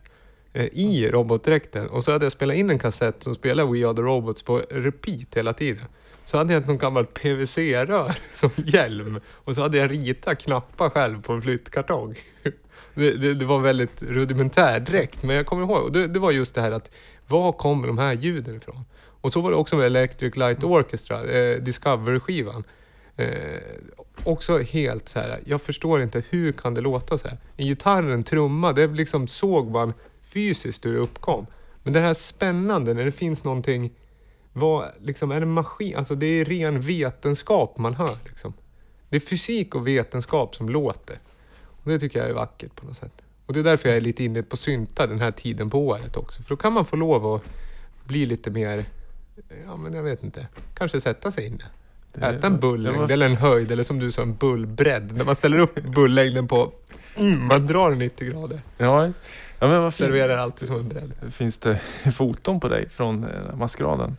[0.52, 1.88] eh, i robotdräkten.
[1.88, 4.58] Och så hade jag spelat in en kassett som spelade We Are The Robots på
[4.58, 5.84] repeat hela tiden.
[6.26, 11.22] Så hade jag någon gammalt PVC-rör som hjälm och så hade jag ritat knappar själv
[11.22, 12.18] på en flyttkartong.
[12.94, 16.30] Det, det, det var väldigt rudimentär dräkt, men jag kommer ihåg, och det, det var
[16.30, 16.90] just det här att
[17.26, 18.84] var kommer de här ljuden ifrån?
[19.20, 22.64] Och så var det också med Electric Light Orchestra, eh, Discovery-skivan.
[23.16, 23.60] Eh,
[24.24, 27.38] också helt så här, jag förstår inte, hur kan det låta så här?
[27.56, 31.46] En gitarr, en trumma, det liksom såg man fysiskt hur det uppkom.
[31.82, 33.90] Men det här spännande när det finns någonting,
[34.58, 38.52] vad, liksom, är det maskin, alltså det är ren vetenskap man hör liksom.
[39.08, 41.18] Det är fysik och vetenskap som låter.
[41.84, 43.12] Och det tycker jag är vackert på något sätt.
[43.46, 46.16] Och det är därför jag är lite inne på synta den här tiden på året
[46.16, 46.42] också.
[46.42, 47.42] För då kan man få lov att
[48.04, 48.84] bli lite mer,
[49.66, 51.64] ja men jag vet inte, kanske sätta sig inne.
[52.12, 55.12] Det- Äta en var- eller en höjd eller som du sa en bullbredd.
[55.16, 56.72] När man ställer upp bullängden på,
[57.16, 58.60] mm, man drar 90 grader.
[58.78, 59.06] Ja,
[59.60, 59.94] ja men vad.
[59.94, 61.12] Serverar alltid som en bredd.
[61.32, 61.80] Finns det
[62.14, 64.16] foton på dig från eh, maskeraden?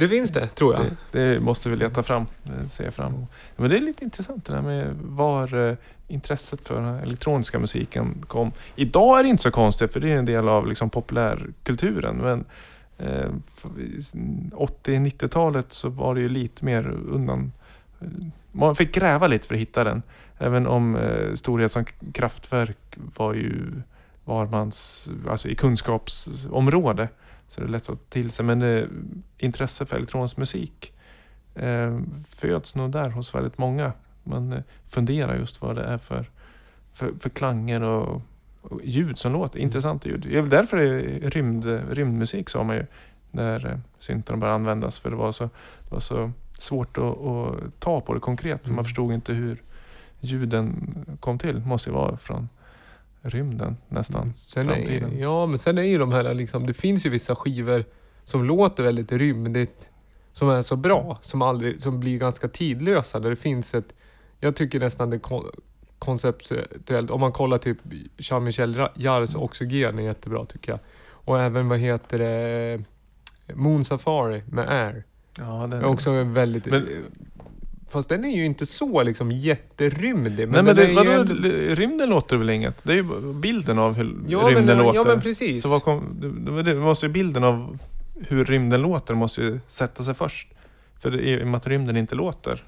[0.00, 0.84] Det finns det, tror jag.
[1.10, 2.26] Det, det måste vi leta fram.
[2.44, 3.26] Eh, det fram.
[3.56, 5.76] Men det är lite intressant det där med var eh,
[6.08, 8.52] intresset för den elektroniska musiken kom.
[8.76, 12.16] Idag är det inte så konstigt för det är en del av liksom, populärkulturen.
[12.16, 12.44] Men
[12.98, 13.30] eh,
[14.52, 17.52] 80-90-talet så var det ju lite mer undan...
[18.52, 20.02] Man fick gräva lite för att hitta den.
[20.38, 23.82] Även om eh, storhet som kraftverk var ju
[24.24, 27.08] var mans, alltså i kunskapsområde.
[27.50, 28.44] Så det är lätt att till sig.
[28.46, 28.84] Men eh,
[29.38, 30.92] intresse för elektronisk musik
[31.54, 31.98] eh,
[32.36, 33.92] föds nog där hos väldigt många.
[34.24, 36.30] Man eh, funderar just vad det är för,
[36.92, 38.22] för, för klanger och,
[38.62, 39.58] och ljud som låter.
[39.58, 40.20] Intressanta ljud.
[40.20, 42.86] Det är väl därför det är rymd, rymdmusik sa man ju.
[43.30, 44.98] När eh, syntarna började användas.
[44.98, 48.60] För det var så, det var så svårt att, att ta på det konkret.
[48.62, 48.84] För man Mm.
[48.84, 49.62] förstod inte hur
[50.20, 51.60] ljuden kom till.
[51.60, 52.48] Måste ju vara från
[53.22, 54.34] rymden nästan.
[54.36, 55.12] Sen framtiden.
[55.12, 57.84] är, ja, men sen är ju de här liksom, det finns ju vissa skivor
[58.24, 59.88] som låter väldigt rymdigt,
[60.32, 63.20] som är så bra, som, aldrig, som blir ganska tidlösa.
[63.20, 63.94] Där det finns ett,
[64.40, 65.50] jag tycker nästan det kon-
[65.98, 67.78] konceptuellt, om man kollar typ
[68.16, 70.80] Jean-Michel Jarres Oxygen är jättebra tycker jag.
[71.10, 72.84] Och även vad heter det,
[73.54, 75.04] Moon Safari med Air.
[75.38, 76.66] Ja, den, är också väldigt...
[76.66, 76.88] Men-
[77.90, 80.48] fast den är ju inte så liksom jätterymdig.
[80.48, 81.34] Nej men är ju vadå, ändå-
[81.74, 82.84] rymden låter väl inget?
[82.84, 84.98] Det är ju bilden av hur Ja, rymden men, låter.
[85.00, 85.62] ja men precis.
[85.62, 86.16] Så vad kom,
[86.64, 87.78] det måste ju bilden av
[88.28, 90.48] hur rymden låter måste ju sätta sig först.
[91.00, 92.64] För det är, i och med att rymden inte låter.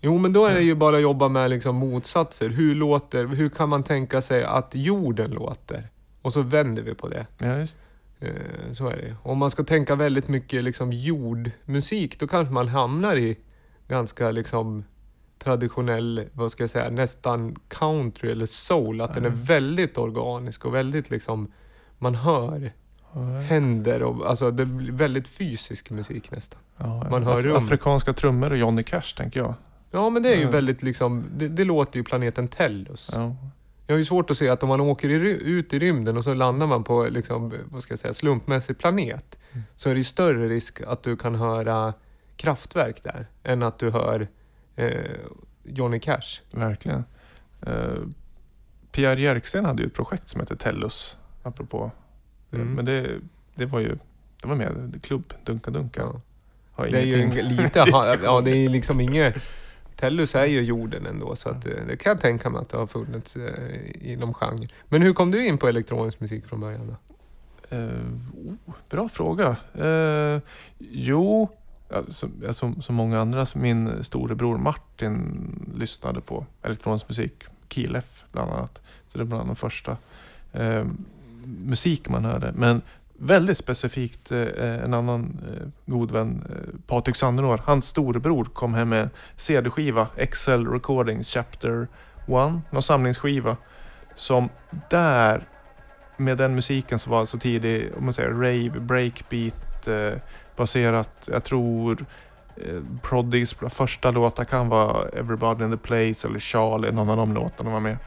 [0.00, 2.48] Jo, men då är det ju bara att jobba med liksom motsatser.
[2.48, 5.88] Hur låter, hur kan man tänka sig att jorden låter?
[6.22, 7.26] Och så vänder vi på det.
[7.38, 7.76] Ja, just.
[8.20, 8.28] Eh,
[8.74, 9.16] Så är det.
[9.22, 13.36] Om man ska tänka väldigt mycket liksom jordmusik, då kanske man hamnar i
[13.88, 14.84] ganska liksom
[15.38, 19.00] traditionell, vad ska jag säga, nästan country eller soul.
[19.00, 19.42] Att den är Mm.
[19.44, 21.52] väldigt organisk och väldigt liksom,
[21.98, 22.72] man hör
[23.14, 26.60] Ja, händer och alltså det blir väldigt fysisk musik nästan.
[26.76, 27.56] ja, Man hör Af- rum.
[27.56, 29.54] Afrikanska trummor och Johnny Cash tänker jag.
[29.90, 33.10] Ja, men det är ju väldigt liksom, det, det låter ju planeten Tellus.
[33.14, 33.36] Ja.
[33.86, 36.24] Jag har ju svårt att se att om man åker i, ut i rymden och
[36.24, 39.38] så landar man på liksom, vad ska jag säga, slumpmässig planet.
[39.52, 39.64] Mm.
[39.76, 41.94] Så är det ju större risk att du kan höra
[42.36, 44.28] kraftverk där än att du hör
[44.76, 44.90] eh,
[45.64, 46.40] Johnny Cash.
[46.50, 47.04] Verkligen.
[47.68, 48.06] Uh,
[48.92, 51.16] Pierre Jerksten hade ju ett projekt som heter Tellus.
[51.42, 51.90] Apropå.
[52.52, 52.74] Mm.
[52.74, 53.20] Men det,
[53.54, 53.98] det var ju
[54.42, 56.00] det var med klubb, Dunka Dunka.
[56.00, 56.20] Ja.
[56.72, 59.34] Har Det är ju lite, ha- ja det är ju liksom inget...
[59.96, 62.76] Tellus är ju jorden ändå så att, eh, det kan jag tänka mig att det
[62.78, 64.68] har funnits eh, inom genren.
[64.88, 66.96] Men hur kom du in på elektronisk musik från början då?
[67.76, 67.82] Eh,
[68.66, 69.56] oh, bra fråga.
[69.80, 70.40] Uh,
[70.78, 71.48] jo,
[71.88, 72.02] ja,
[72.52, 77.44] som, som många andra, som min storebror Martin lyssnade på elektronisk musik.
[77.68, 78.82] Kilef bland annat.
[79.06, 79.96] Så det var bland de första
[80.52, 80.84] eh,
[81.44, 82.52] musik man hörde.
[82.54, 82.82] Men
[83.18, 88.88] väldigt specifikt eh, en annan eh, god vän, eh, Patrik Sandenor, hans storebror kom hem
[88.88, 92.28] med en CD-skiva, Excel Recordings Chapter 1,
[92.70, 93.56] någon samlingsskiva.
[94.14, 94.48] Som
[94.90, 95.48] där
[96.16, 100.12] med den musiken som var så tidig, om man säger rave, breakbeat eh,
[100.56, 102.06] baserat, jag tror
[102.56, 107.34] eh, Proddys första låtar kan vara Everybody in the Place eller Charlie, någon av de
[107.34, 107.98] låtarna var med.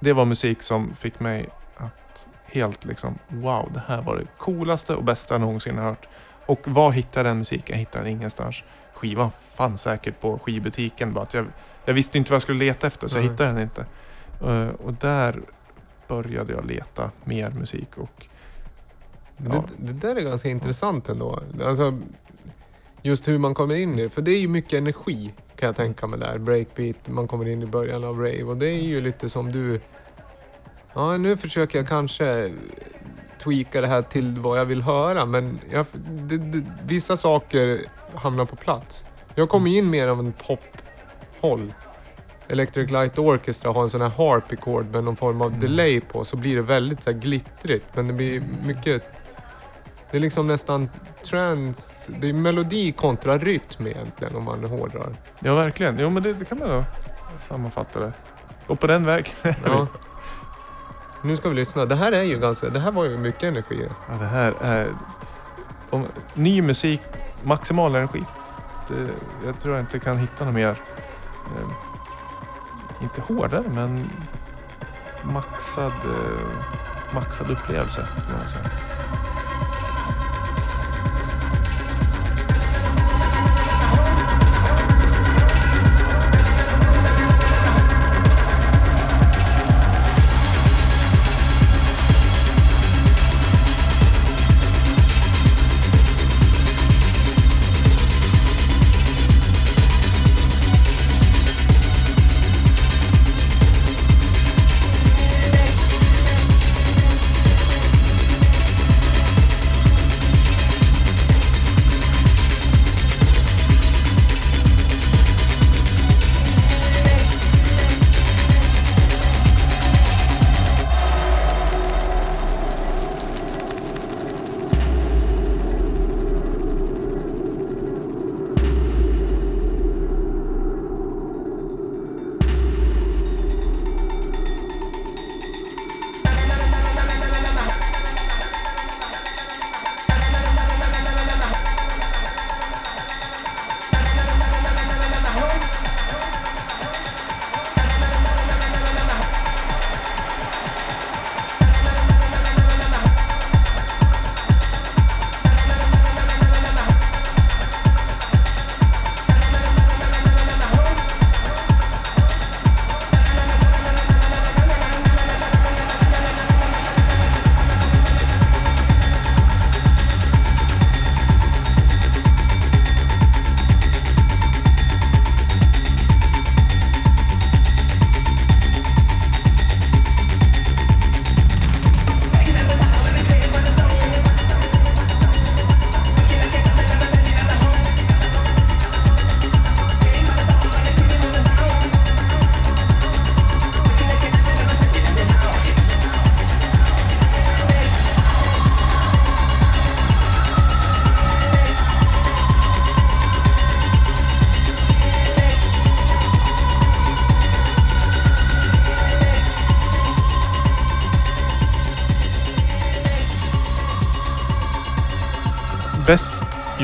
[0.00, 4.94] Det var musik som fick mig att helt liksom, wow, det här var det coolaste
[4.94, 6.06] och bästa jag någonsin hört.
[6.46, 7.74] Och var hittade jag den musiken?
[7.74, 8.62] Jag hittade den ingenstans.
[8.94, 11.46] Skivan fanns säkert på skivbutiken, bara att jag,
[11.84, 13.30] jag visste inte vad jag skulle leta efter så jag Nej.
[13.30, 13.86] hittade den inte.
[14.44, 15.40] Eh, och där
[16.08, 18.26] började jag leta mer musik och
[19.36, 19.64] Ja.
[19.76, 21.40] Det, det där är ganska intressant ändå.
[21.64, 21.98] Alltså,
[23.02, 24.10] just hur man kommer in i det.
[24.10, 26.38] För det är ju mycket energi kan jag tänka mig där.
[26.38, 28.42] Breakbeat, man kommer in i början av rave.
[28.42, 29.80] Och det är ju lite som du...
[30.94, 32.52] Ja, nu försöker jag kanske
[33.38, 35.26] tweaka det här till vad jag vill höra.
[35.26, 37.80] Men jag, det, det, vissa saker
[38.14, 39.04] hamnar på plats.
[39.34, 41.74] Jag kommer in mer av en pop-håll.
[42.48, 46.36] Electric Light Orchestra har en sån här harpychord med någon form av delay på så
[46.36, 47.86] blir det väldigt så här glittrigt.
[47.94, 49.15] Men det blir mycket...
[50.10, 50.88] Det är liksom nästan
[51.24, 52.10] trans...
[52.20, 55.16] Det är melodi kontra rytm egentligen om man hårdrar.
[55.38, 55.98] Ja, verkligen.
[55.98, 56.84] Jo, men det, det kan man då
[57.40, 58.12] sammanfatta det.
[58.66, 59.32] Och på den vägen.
[59.64, 59.86] Ja.
[61.22, 61.84] Nu ska vi lyssna.
[61.84, 62.68] Det här är ju ganska...
[62.68, 63.88] Det här var ju mycket energi.
[64.08, 64.88] Ja, det här är
[65.90, 67.00] om, ny musik,
[67.42, 68.24] maximal energi.
[68.88, 69.08] Det,
[69.46, 70.76] jag tror jag inte kan hitta något mer.
[71.56, 71.68] Eh,
[73.02, 74.10] inte hårdare, men
[75.22, 78.08] maxad, eh, maxad upplevelse.
[78.14, 78.95] kan man säga.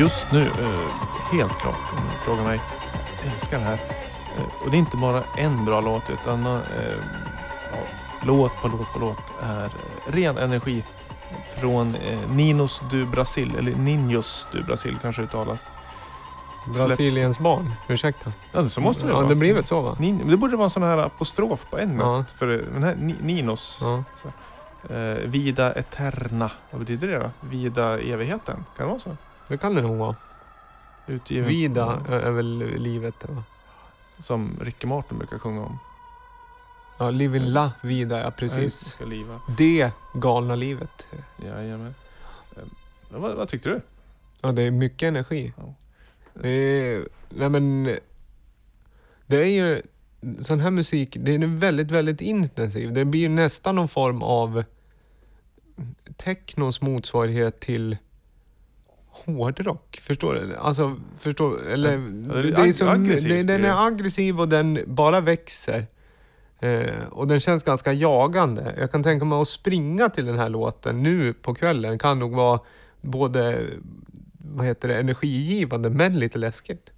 [0.02, 2.60] Just nu, eh, helt klart om du frågar mig.
[3.24, 3.78] Jag älskar det här.
[4.36, 6.52] Eh, och det är inte bara en bra låt utan eh,
[7.72, 7.78] ja,
[8.22, 9.70] låt på låt på låt är
[10.06, 10.84] ren energi
[11.58, 11.96] från
[12.28, 15.70] Ninos du Brasil, eller Ninhos du Brasil kanske uttalas.
[16.74, 17.72] Brasiliens barn.
[17.88, 18.32] Ursäkta.
[18.52, 19.28] Ja, så måste det Ja, vara.
[19.28, 19.96] det blir väl så va?
[19.98, 22.24] Nin, det borde vara en sån här apostrof på en Ja.
[22.36, 23.78] för den här Ni- Ninos.
[23.80, 24.02] Ja.
[24.94, 26.50] Eh, vida eterna.
[26.70, 27.30] Vad betyder det då?
[27.40, 28.64] Vida evigheten?
[28.76, 29.16] Kan det vara så?
[29.48, 30.16] Det kan det nog vara.
[31.06, 33.42] Utgiven, Vida Ja, är väl livet va?
[34.18, 35.78] Som Ricky Martin brukar sjunga om.
[36.98, 38.80] Ja, living la vida, ja Ja, precis.
[38.80, 39.40] Ska liva.
[39.58, 41.06] Det galna livet.
[41.44, 41.94] Jajamän.
[42.56, 42.62] Eh,
[43.08, 43.80] vad, vad tyckte du?
[44.40, 45.52] Ja, det är mycket energi.
[45.56, 45.74] Ja.
[46.34, 47.84] Det är, nej men,
[49.26, 49.82] det är ju
[50.38, 52.92] sån här musik, det är väldigt, väldigt intensiv.
[52.92, 54.64] Det blir nästan någon form av
[56.16, 57.96] technos motsvarighet till
[59.12, 60.00] hårdrock.
[60.06, 60.56] Förstår du?
[60.56, 64.78] Alltså, förstår Eller, Ja, det är det är ag- som, den är aggressiv och den
[64.86, 65.86] bara växer.
[66.60, 68.74] Eh, och den känns ganska jagande.
[68.78, 72.32] Jag kan tänka mig att springa till den här låten nu på kvällen kan nog
[72.34, 72.60] vara
[73.00, 73.62] både
[74.38, 76.90] vad heter det, energigivande men lite läskigt.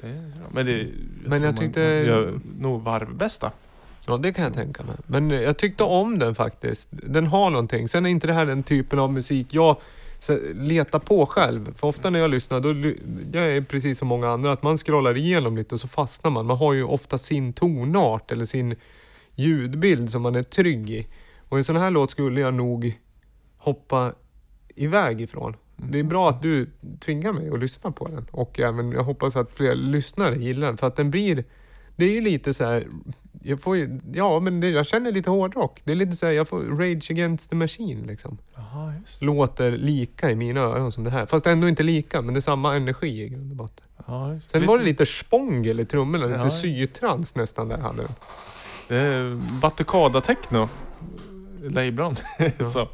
[0.00, 0.48] Det är så bra.
[0.52, 0.88] Men, det, jag
[1.26, 3.52] Men jag tyckte- Gör nog varvbästa.
[4.06, 4.96] Ja, det kan jag tänka mig.
[5.06, 6.88] Men jag tyckte om den faktiskt.
[6.90, 7.88] Den har någonting.
[7.88, 9.76] Sen är inte det här den typen av musik jag
[10.22, 11.74] så, leta på själv.
[11.74, 12.68] För ofta när jag lyssnar, då,
[13.38, 16.46] jag är precis som många andra, att man scrollar igenom lite och så fastnar man.
[16.46, 18.74] Man har ju ofta sin tonart eller sin
[19.34, 21.06] ljudbild som man är trygg i.
[21.48, 22.98] Och en sån här låt skulle jag nog
[23.56, 24.12] hoppa
[24.74, 25.56] iväg ifrån.
[25.76, 26.70] Det är bra att du
[27.00, 30.76] tvingar mig att lyssna på den och även jag hoppas att fler lyssnare gillar den
[30.76, 31.44] för att den blir
[31.96, 32.88] det är ju lite så här.
[33.44, 35.80] Jag får ju, ja men det, jag känner lite hårdrock.
[35.84, 38.38] Det är lite så här, jag får Rage Against the Machine liksom.
[39.00, 41.26] Just Låter lika i mina öron som det här.
[41.26, 43.86] Fast ändå inte lika, men det är samma energi i grund och botten.
[44.34, 46.50] just Sen var det lite spångel i trummorna, lite Ja.
[46.50, 48.12] sytrans nästan där hade den.
[48.88, 50.68] Det är Batukada Techno.
[51.62, 52.16] Labeln.
[52.74, 52.88] Ja.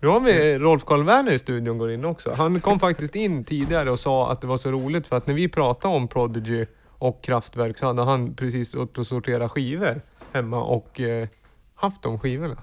[0.00, 2.34] Nu har vi Rolf Karl Werner i studion går in också.
[2.36, 5.34] Han kom faktiskt in tidigare och sa att det var så roligt för att när
[5.34, 6.66] vi pratade om Prodigy
[6.98, 10.00] och Kraftwerk så hade han precis åt och sortera skivor
[10.32, 11.28] hemma och eh,
[11.74, 12.56] haft de skivorna.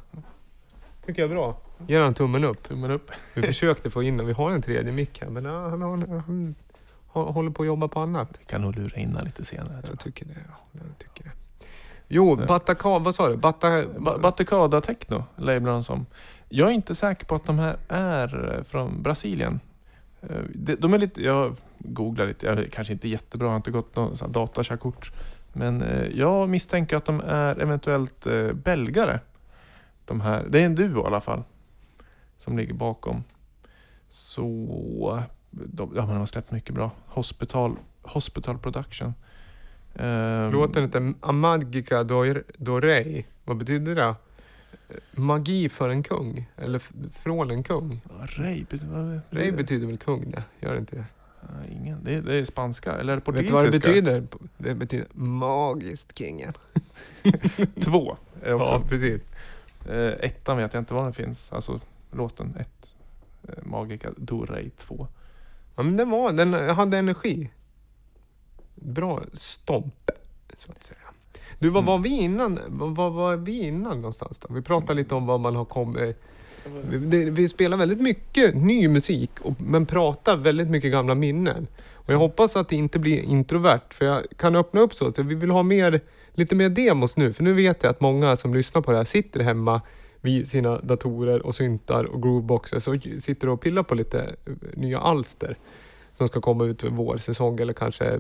[1.06, 1.58] Tycker jag är bra.
[1.88, 2.64] Ger han tummen upp.
[2.64, 3.12] Tummen upp.
[3.36, 4.28] Vi försökte få in den.
[4.28, 6.56] Vi har en tredje mick här men han, han, han,
[7.34, 8.38] håller på att jobba på annat.
[8.40, 9.80] Vi kan nog lura in den lite senare.
[9.84, 10.00] Jag jag.
[10.00, 10.34] tycker det.
[10.48, 11.32] Ja, jag tycker det.
[12.08, 12.46] Jo, Ja.
[12.46, 13.38] Bataka, vad sa du?
[13.38, 16.06] Bata, Ba- Batukada Techno lablar de som.
[16.50, 19.60] Jag är inte säker på att de här är eh, från Brasilien.
[20.30, 23.72] Eh, de- är lite, jag googlar lite, jag är kanske inte jättebra, jag har inte
[23.72, 25.12] gått någon datakörkort.
[25.54, 29.20] Men eh, jag misstänker att de är eventuellt eh, belgare.
[30.06, 31.44] De här, det är en duo i alla fall.
[32.38, 33.24] Som ligger bakom.
[34.10, 36.92] Så de, ja, de har släppt mycket bra.
[37.06, 39.14] Hospital, Hospital Production.
[39.96, 43.26] Ehm, Låten heter Amadgika Dor- Dorei.
[43.44, 44.16] Vad betyder det?
[45.12, 46.46] Magi för en kung?
[46.58, 46.80] Eller
[47.12, 48.02] från en kung?
[48.10, 50.44] ja, Ray, bet- vad- Rei betyder väl kung det?
[50.60, 51.06] Gör det inte det?
[51.42, 52.04] Ja, ingen.
[52.04, 53.90] Det, är, det är spanska, eller är det Vet du vad det portugisiska?
[53.90, 54.24] betyder?
[54.58, 56.54] Det betyder magiskt kingen.
[57.82, 58.18] Två.
[58.44, 58.66] Är också.
[58.74, 59.22] Ja, precis.
[59.90, 61.52] Eh, ettan vet jag inte var den finns.
[61.54, 61.80] Alltså
[62.12, 62.92] låten ett.
[63.48, 65.08] Eh, Magica do Rey 2.
[65.76, 67.50] Ja, men den var, den hade energi.
[68.76, 70.10] Bra stomp,
[70.58, 71.00] så att säga.
[71.64, 71.92] Du, vad Mm.
[71.92, 72.60] var vi innan?
[72.68, 74.54] Vad var vi innan någonstans då?
[74.54, 76.18] Vi pratade lite om vad man har kommit...
[76.90, 81.68] Vi, det, vi spelar väldigt mycket ny musik, och, men pratar väldigt mycket gamla minnen.
[81.94, 85.14] Och jag hoppas att det inte blir introvert, för jag kan öppna upp så.
[85.14, 86.02] så vi vill ha mer,
[86.34, 89.06] lite mer demos nu, för nu vet jag att många som lyssnar på det här
[89.06, 89.82] sitter hemma
[90.22, 95.00] vid sina datorer och syntar och grooveboxes och sitter och pillar på lite eh, nya
[95.00, 95.58] alster
[96.18, 98.20] som ska komma ut vårsäsong eller kanske eh,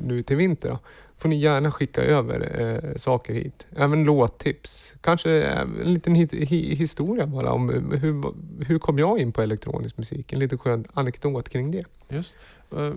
[0.00, 0.68] nu till vinter.
[0.68, 0.78] Då
[1.18, 3.66] får ni gärna skicka över eh, saker hit.
[3.76, 4.92] Även låttips.
[5.00, 7.68] Kanske eh, en liten hit, hi, historia bara om
[8.00, 10.32] hur, hur kom jag in på elektronisk musik?
[10.32, 11.84] En liten skön anekdot kring det.
[12.08, 12.34] Just.
[12.72, 12.92] Eh,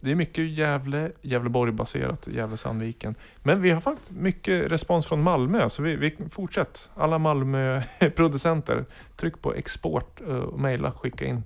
[0.00, 3.14] det är mycket Gävle, Gävleborg-baserat, Gävle-Sandviken.
[3.42, 6.90] Men vi har faktiskt mycket respons från Malmö, så vi, vi fortsätt.
[6.94, 8.84] Alla Malmö-producenter,
[9.16, 11.42] tryck på export eh, och mejla, skicka in.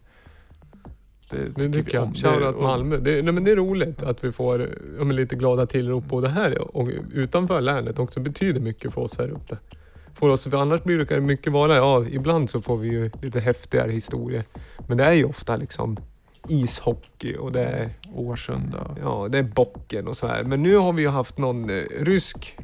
[1.30, 2.12] Det Det tycker vi tycker jag.
[2.12, 2.96] Det- Shoutout Malmö.
[2.96, 4.68] Det, nej, men det är roligt att vi får
[4.98, 9.28] ja, lite glada tillrop både här och utanför länet också betyder mycket för oss här
[9.30, 9.56] uppe.
[10.14, 13.40] Får oss, för annars brukar det mycket vara, ja ibland så får vi ju lite
[13.40, 14.44] häftigare historier.
[14.88, 15.96] Men det är ju ofta liksom
[16.48, 18.96] ishockey och det är, Årsunda.
[19.02, 20.44] ja, det är bocken och så här.
[20.44, 22.58] Men nu har vi ju haft någon eh, rysk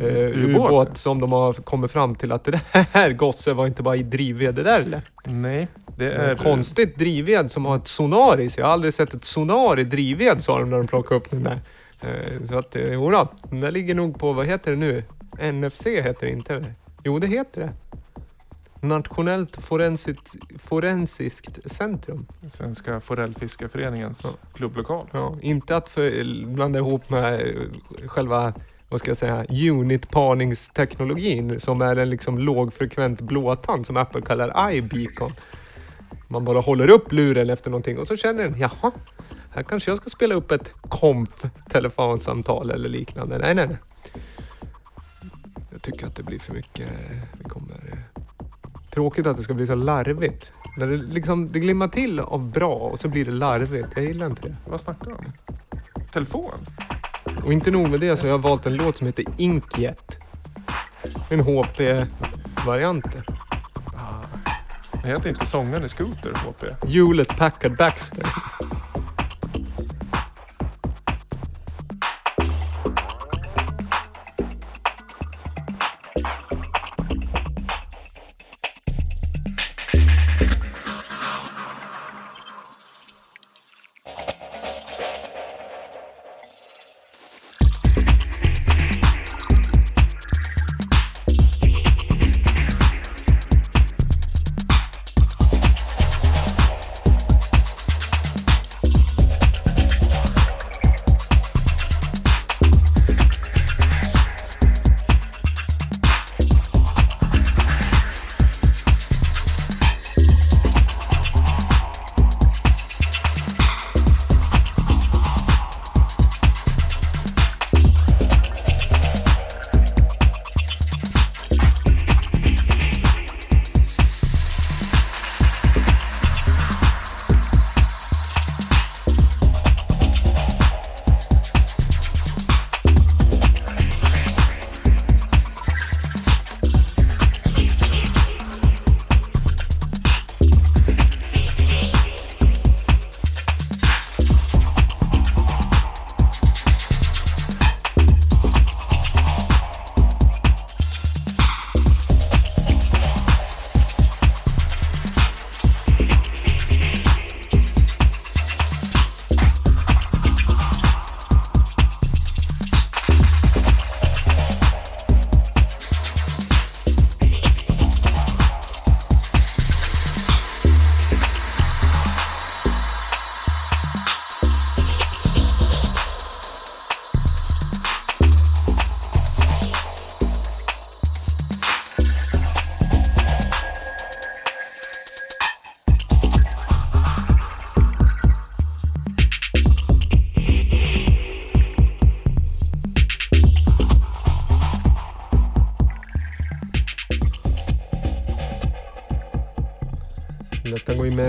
[0.00, 0.66] eh, Ubåt?
[0.70, 4.02] ubåt som de har kommit fram till att det här gosse var inte bara i
[4.02, 5.02] drivved det där eller?
[5.24, 6.36] Nej, det Är är...
[6.36, 8.60] konstigt drivved som har ett sonar i sig.
[8.60, 11.42] Jag har aldrig sett ett sonar i drivved sa de när de plockade upp den
[11.42, 11.60] där.
[12.02, 15.02] Eh, Så att, eh, jodå, den där ligger nog på, vad heter det nu?
[15.52, 16.74] NFC heter det inte eller?
[17.04, 17.70] Jo, det heter det.
[18.80, 22.26] Nationellt forensiskt, forensiskt centrum.
[22.50, 24.30] Svenska Forellfiskarföreningens Ja.
[24.54, 25.06] klubblokal.
[25.12, 26.24] Ja, inte att för,
[26.54, 28.52] blanda ihop med eh, själva,
[28.94, 35.32] vad ska jag säga, unit-parningsteknologin som är en liksom lågfrekvent blåtand som Apple kallar iBeacon.
[36.28, 38.92] Man bara håller upp luren efter någonting och så känner den, jaha,
[39.50, 43.38] här kanske jag ska spela upp ett konf-telefonsamtal eller liknande.
[43.38, 43.76] Nej, nej, nej.
[45.72, 46.88] Jag tycker att det blir för mycket.
[47.32, 48.04] Vi kommer...
[48.90, 50.52] Tråkigt att det ska bli så larvigt.
[50.76, 53.88] När det, liksom, det glimmar till av bra och så blir det larvigt.
[53.94, 54.56] Jag gillar inte det.
[54.66, 55.32] Vad snackar du om?
[56.12, 56.58] Telefon?
[57.44, 60.18] Och inte nog med det så har jag valt en låt som heter Inkjet.
[61.30, 63.06] En HP-variant.
[65.02, 66.64] Det heter inte sångaren i Scooter, HP.
[66.88, 68.26] Hewlett Packard Baxter.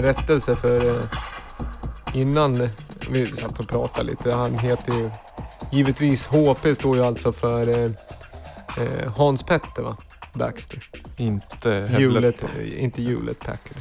[0.06, 1.04] Rättelse för eh,
[2.14, 2.70] innan
[3.10, 4.32] vi satt och pratade lite.
[4.34, 5.10] Han heter ju
[5.72, 7.92] givetvis HP står ju alltså för eh,
[8.78, 9.98] eh, Hans Petter va?
[10.34, 10.90] Baxter.
[11.18, 12.44] Inte Hewlett,
[12.78, 13.78] inte Hewlett Packard.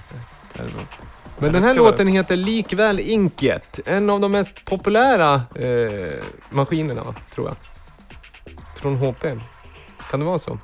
[1.38, 3.80] Men den här låten heter likväl Inkjet.
[3.86, 7.56] En av de mest populära eh, maskinerna, tror jag.
[8.76, 9.24] Från HP.
[10.10, 10.58] Kan det vara så?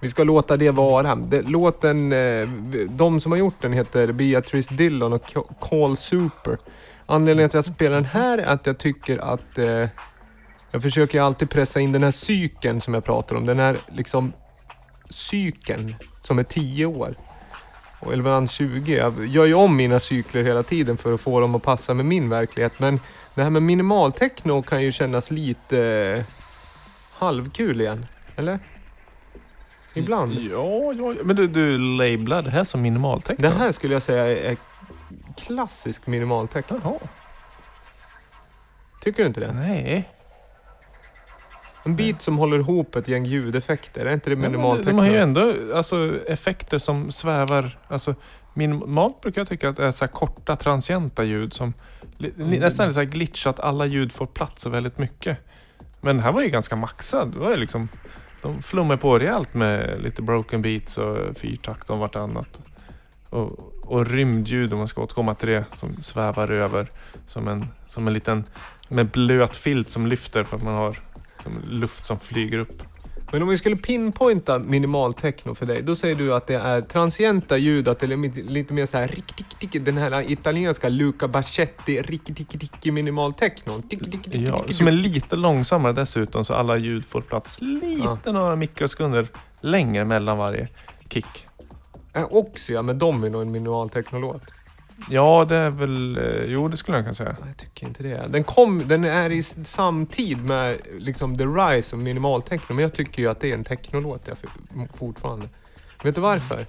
[0.00, 1.14] Vi ska låta det vara.
[1.14, 2.48] Det, låten, eh,
[2.88, 6.58] de som har gjort den heter Beatrice Dillon och Call Super.
[7.06, 9.88] Anledningen till att jag spelar den här är att jag tycker att eh,
[10.70, 13.46] jag försöker alltid pressa in den här cykeln som jag pratar om.
[13.46, 14.32] Den här liksom
[15.10, 17.14] cykeln som är 10 år.
[18.00, 18.96] Och eller ibland 20.
[18.96, 22.06] Jag gör ju om mina cykler hela tiden för att få dem att passa med
[22.06, 22.72] min verklighet.
[22.78, 23.00] Men
[23.34, 26.24] det här med minimaltekno kan ju kännas lite eh,
[27.12, 28.06] halvkul igen.
[28.36, 28.58] Eller?
[29.94, 30.34] Ibland.
[30.34, 33.42] Ja, ja, men du, du lablar det här som minimaltechno?
[33.42, 34.56] Det här skulle jag säga är
[35.36, 36.80] klassisk minimaltechno.
[36.84, 36.98] Jaha.
[39.00, 39.52] Tycker du inte det?
[39.52, 40.08] Nej.
[41.84, 44.06] En bit som håller ihop ett gäng ljudeffekter.
[44.06, 44.90] Är inte det minimaltechno?
[44.90, 47.78] De har ju ändå alltså, effekter som svävar.
[47.88, 48.14] Alltså,
[48.54, 51.74] minimalt brukar jag tycka att det är så här korta transienta ljud som
[52.20, 52.60] Mm.
[52.60, 55.38] nästan är så här glitch att alla ljud får plats så väldigt mycket.
[56.00, 57.32] Men den här var ju ganska maxad.
[57.32, 57.88] Det var ju liksom,
[58.42, 62.60] de flummar på rejält med lite broken beats och fyrtakt om vartannat.
[63.30, 66.90] Och, och rymdljud om man ska återkomma till det som svävar över
[67.26, 68.44] som en, som en liten
[68.88, 70.98] med blöt filt som lyfter för att man har
[71.42, 72.82] som luft som flyger upp.
[73.32, 76.80] Men om vi skulle pinpointa minimal techno för dig, då säger du att det är
[76.80, 80.88] transienta ljud, att det är lite- mer så här rick, tick, tick, den här italienska
[80.88, 82.48] Luca Bachetti, rick, tick,
[82.80, 83.82] tick, minimal techno.
[83.88, 88.18] Tick, tick, tick, Ja, som är lite långsammare dessutom så alla ljud får plats lite
[88.24, 88.32] Ja.
[88.32, 89.28] några mikrosekunder
[89.60, 90.68] längre mellan varje
[91.08, 91.46] kick.
[92.30, 94.42] Oxia med Domino en minimal techno-låt?
[95.10, 96.16] Ja, det är väl...
[96.18, 97.36] eh, Jo, det skulle jag kunna säga.
[97.46, 98.26] Jag tycker inte det.
[98.28, 102.92] Den, kom, den är i samtid med liksom the rise of minimal techno, men jag
[102.92, 104.28] tycker ju att det är en technolåt
[104.94, 105.48] fortfarande.
[106.02, 106.66] Vet du varför?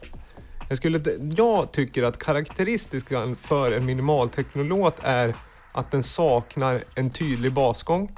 [0.69, 1.01] Jag, skulle,
[1.35, 5.35] jag tycker att karaktäristiskan för en minimal technolåt är
[5.71, 8.15] att den saknar en tydlig basgång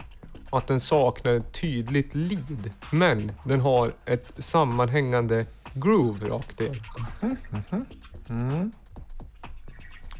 [0.49, 2.69] och att den saknar ett tydligt lead.
[2.91, 7.37] Men den har ett sammanhängande groove rakt igenom.
[8.29, 8.71] Mm.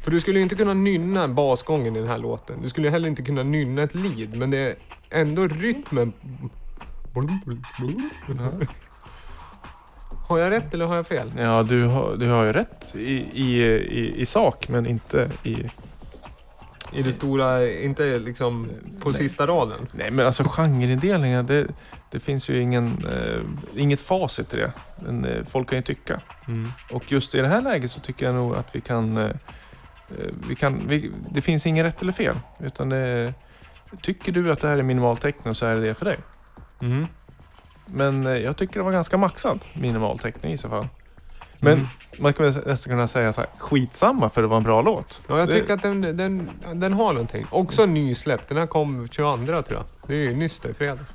[0.02, 2.62] För du skulle ju inte kunna nynna basgången i den här låten.
[2.62, 4.76] Du skulle ju heller inte kunna nynna ett lead, men det är
[5.10, 6.12] ändå rytmen.
[10.28, 11.32] Har jag rätt eller har jag fel?
[11.38, 15.56] Ja, du har, du har ju rätt i, i, i, i sak, men inte i...
[16.94, 18.68] I det stora, inte liksom
[19.00, 19.18] på Nej.
[19.18, 19.86] sista raden.
[19.92, 21.66] Nej, men alltså genreindelningar, det,
[22.10, 23.40] det finns ju ingen, eh,
[23.82, 24.72] inget facit till det.
[25.00, 26.20] Men, eh, folk kan ju tycka.
[26.90, 29.16] Och just i det här läget så tycker jag nog att vi kan...
[29.16, 29.30] Eh,
[30.48, 32.38] vi kan vi, det finns inget rätt eller fel.
[32.60, 33.34] Utan det,
[34.02, 36.18] tycker du att det här är minimal techno så är det det för dig.
[36.80, 37.06] Mm.
[37.86, 40.88] Men eh, jag tycker det var ganska maxat minimal techno i så fall.
[41.60, 41.86] Men Mm.
[42.18, 45.20] man kan nästan kunna säga så här, skitsamma för det var en bra låt.
[45.28, 47.46] Ja, jag Det- tycker att den, den, den har någonting.
[47.50, 48.48] Också nysläppt.
[48.48, 49.84] Den här kom 22 tror jag.
[50.06, 51.12] Det är ju nyss då, i fredags.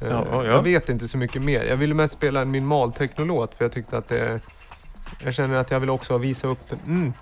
[0.00, 0.44] Eh, Ja, ja.
[0.44, 1.62] Jag vet inte så mycket mer.
[1.64, 4.40] Jag ville mest spela en minimal technolåt för jag tyckte att det...
[5.18, 6.72] Jag känner att jag vill också visa upp...
[6.86, 7.12] Mm,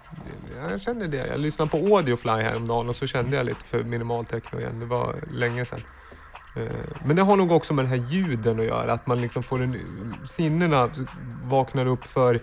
[0.70, 1.26] jag känner det.
[1.26, 4.80] Jag lyssnade på Audiofly häromdagen och så kände jag lite för minimal techno igen.
[4.80, 5.82] Det var länge sedan.
[6.57, 8.93] Eh, men det har nog också med den här ljuden att göra.
[8.93, 9.76] Att man liksom får en...
[10.24, 10.91] Sinnena
[11.45, 12.41] vaknar upp för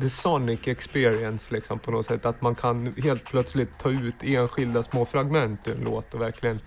[0.00, 2.26] the sonic experience liksom på något sätt.
[2.26, 6.60] Att man kan helt plötsligt ta ut enskilda små fragment ur en låt och verkligen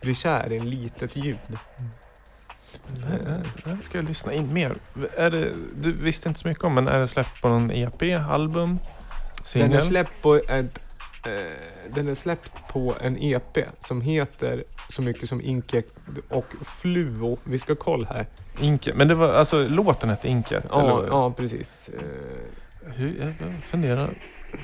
[0.00, 1.58] bli kär i en litet ljud.
[2.86, 4.76] Det här ska jag lyssna in mer.
[5.16, 8.02] Är det, du visste inte så mycket om men är det släppt på någon EP,
[8.30, 8.78] album,
[9.36, 9.72] Den singel?
[9.72, 10.78] är släppt på ett,
[11.26, 11.32] eh,
[11.94, 15.86] den är släppt på en EP som heter så mycket som Inket
[16.28, 17.38] och Fluo.
[17.44, 18.26] Vi ska kolla här.
[18.60, 18.96] Inket.
[18.96, 20.64] Men det var alltså låten hette Inket?
[20.70, 21.08] Ja, eller?
[21.08, 21.88] ja precis.
[21.88, 24.14] Eh, Hur, jag funderar,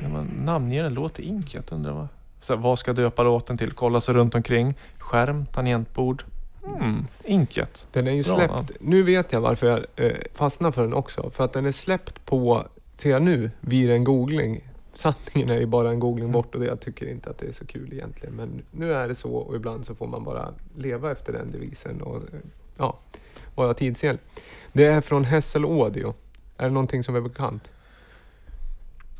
[0.02, 2.08] när man namnger en låt till Inket, undrar vad...
[2.40, 3.72] Så här, vad ska döpa låten till?
[3.72, 4.74] Kolla sig runt omkring.
[4.98, 6.24] Skärm, tangentbord.
[6.64, 7.86] Mm, Inket.
[7.92, 8.52] Den är ju Bra släppt.
[8.54, 8.66] namn.
[8.80, 11.30] Nu vet jag varför jag eh, fastnar för den också.
[11.30, 14.68] För att den är släppt på, ser jag nu, vid en googling.
[14.92, 17.52] Sanningen är ju bara en googling bort och det, jag tycker inte att det är
[17.52, 18.34] så kul egentligen.
[18.34, 22.02] Men nu är det så och ibland så får man bara leva efter den devisen
[22.02, 22.22] och
[22.76, 22.98] ja,
[23.54, 24.20] vara tidsenlig.
[24.72, 26.14] Det är från Hessel Audio.
[26.56, 27.70] Är det någonting som är bekant?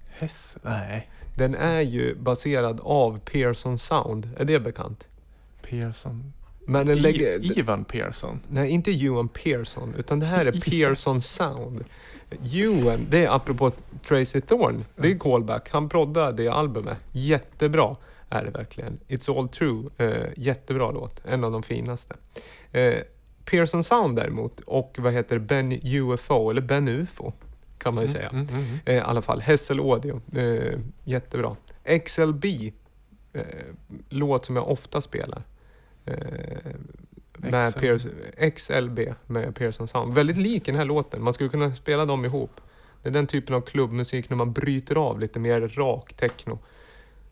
[0.09, 0.57] Hess?
[0.63, 1.11] Nej.
[1.37, 4.31] Den är ju baserad av Pearson Sound.
[4.37, 5.09] Är det bekant?
[5.63, 6.33] Pearson.
[6.69, 7.45] Men den lägger...
[7.45, 8.41] I, Ivan Pearson.
[8.49, 11.85] Nej, inte Ewan Pearson, utan det här är Pearson Sound.
[12.55, 13.71] Ewan, det är apropå
[14.09, 14.85] Tracy Thorn.
[14.97, 15.71] Det är callback.
[15.71, 16.99] Han proddade det albumet.
[17.13, 17.97] Jättebra
[18.29, 18.99] är det verkligen.
[19.09, 19.85] It's all true.
[19.97, 21.21] Eh, jättebra låt.
[21.25, 22.15] En av de finaste.
[22.73, 22.95] Eh,
[23.45, 27.33] Pearson Sound däremot och vad heter Ben UFO, eller Ben UFO
[27.79, 28.29] kan man ju säga.
[28.29, 28.79] Mm, mm, mm.
[28.85, 30.21] Eh, I alla fall, Hessel Audio.
[30.35, 31.57] Eh, jättebra.
[32.05, 32.45] XLB,
[33.33, 33.43] eh,
[34.09, 35.43] låt som jag ofta spelar.
[36.09, 36.73] Eh,
[37.39, 37.81] med XLB.
[37.81, 38.11] Pearson,
[38.57, 40.15] XLB med Pearson Sound.
[40.15, 41.23] Väldigt lik den här låten.
[41.23, 42.61] Man skulle kunna spela dem ihop.
[43.03, 46.59] Det är den typen av klubbmusik när man bryter av lite mer rak techno.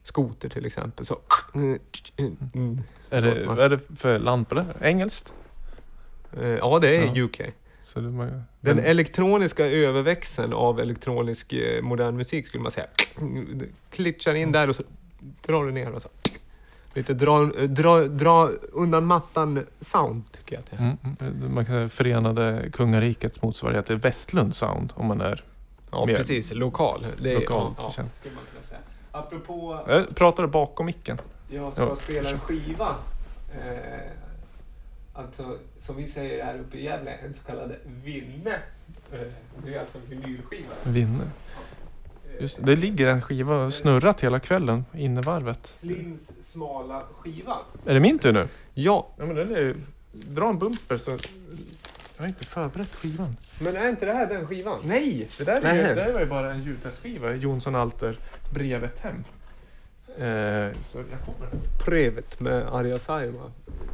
[0.02, 1.06] Skoter till exempel.
[1.06, 1.18] Så,
[1.54, 1.78] mm,
[2.54, 2.78] mm.
[3.10, 4.66] Är, det, vad är det för land på det?
[4.80, 5.32] Engelskt?
[6.40, 7.24] Eh, ja, det är Ja.
[7.24, 7.40] UK.
[7.82, 12.86] Så det, man, Den elektroniska överväxeln av elektronisk eh, modern musik skulle man säga.
[13.90, 14.82] Klitchar in där och så
[15.46, 16.08] drar du ner och så.
[16.96, 20.80] Lite dra, dra, dra undan mattan sound tycker jag att det är.
[20.80, 20.96] Mm,
[21.42, 21.54] mm.
[21.54, 25.44] Man kan säga förenade kungarikets motsvarighet till Västlund Sound om man är...
[25.90, 26.52] Ja, mer precis.
[26.54, 27.06] Lokal.
[27.22, 28.14] Det är, lokalt, ja, ja, känns.
[28.16, 28.78] skulle man kunna säga.
[29.12, 31.20] Apropå, Jag pratar bakom micken.
[31.50, 31.96] jag ska Ja.
[31.96, 32.94] spela en skiva.
[33.54, 34.00] Eh,
[35.12, 37.72] alltså, som vi säger här uppe i Gävle, en så kallad
[38.04, 38.54] vinne.
[39.12, 39.18] Eh,
[39.64, 40.74] det är alltså en vinylskiva.
[40.84, 41.26] Vinner.
[42.40, 42.76] Just, det.
[42.76, 45.66] ligger en skiva och snurrat hela kvällen, innevarvet.
[45.66, 47.58] Slims smala skiva.
[47.86, 48.48] Är det min tur nu?
[48.74, 49.74] Ja, Ja, men den är,
[50.12, 51.10] dra en bumper så...
[52.16, 53.36] Jag har inte förberett skivan.
[53.60, 54.80] men är inte det här den skivan?
[54.84, 55.28] Nej!
[55.38, 55.76] Det där, är Nej.
[55.76, 57.34] ju, det där var ju bara en ljudtestskiva.
[57.34, 58.18] Jonsson Alter,
[58.54, 59.24] Brevet hem.
[60.18, 61.48] Eh, så jag kommer.
[61.84, 63.52] Prevet med Arja Saijonmaa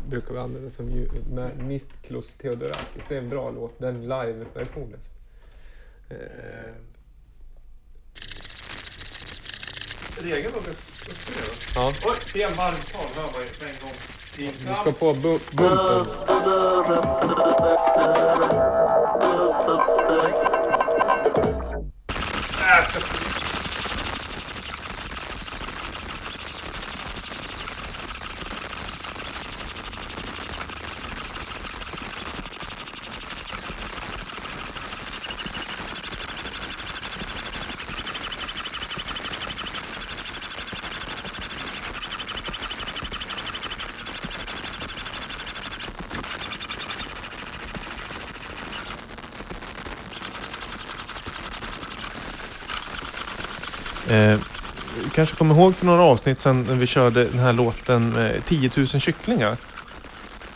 [0.09, 3.03] brukar vi använda som ljud med Niklos Theodorakis.
[3.09, 4.99] Det är en bra låt, den live-versionen.
[6.09, 6.17] Eh,
[10.21, 10.75] Regeln redan.
[11.75, 13.97] ja, Oj, fel varvtal hör man ju på en gång.
[14.37, 17.13] du ska få bu- bumpen.
[54.09, 54.39] Eh,
[55.05, 58.45] du kanske kommer ihåg för några avsnitt sedan när vi körde den här låten med
[58.45, 59.57] 10 000 kycklingar.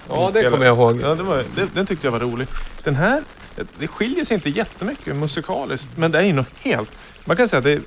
[0.08, 1.00] Ja, det kommer jag ihåg.
[1.00, 2.48] Ja, det var, det, den tyckte jag var rolig.
[2.84, 3.22] Den här,
[3.78, 6.90] det skiljer sig inte jättemycket musikaliskt, men det är ju något helt...
[7.24, 7.80] Man kan säga att det är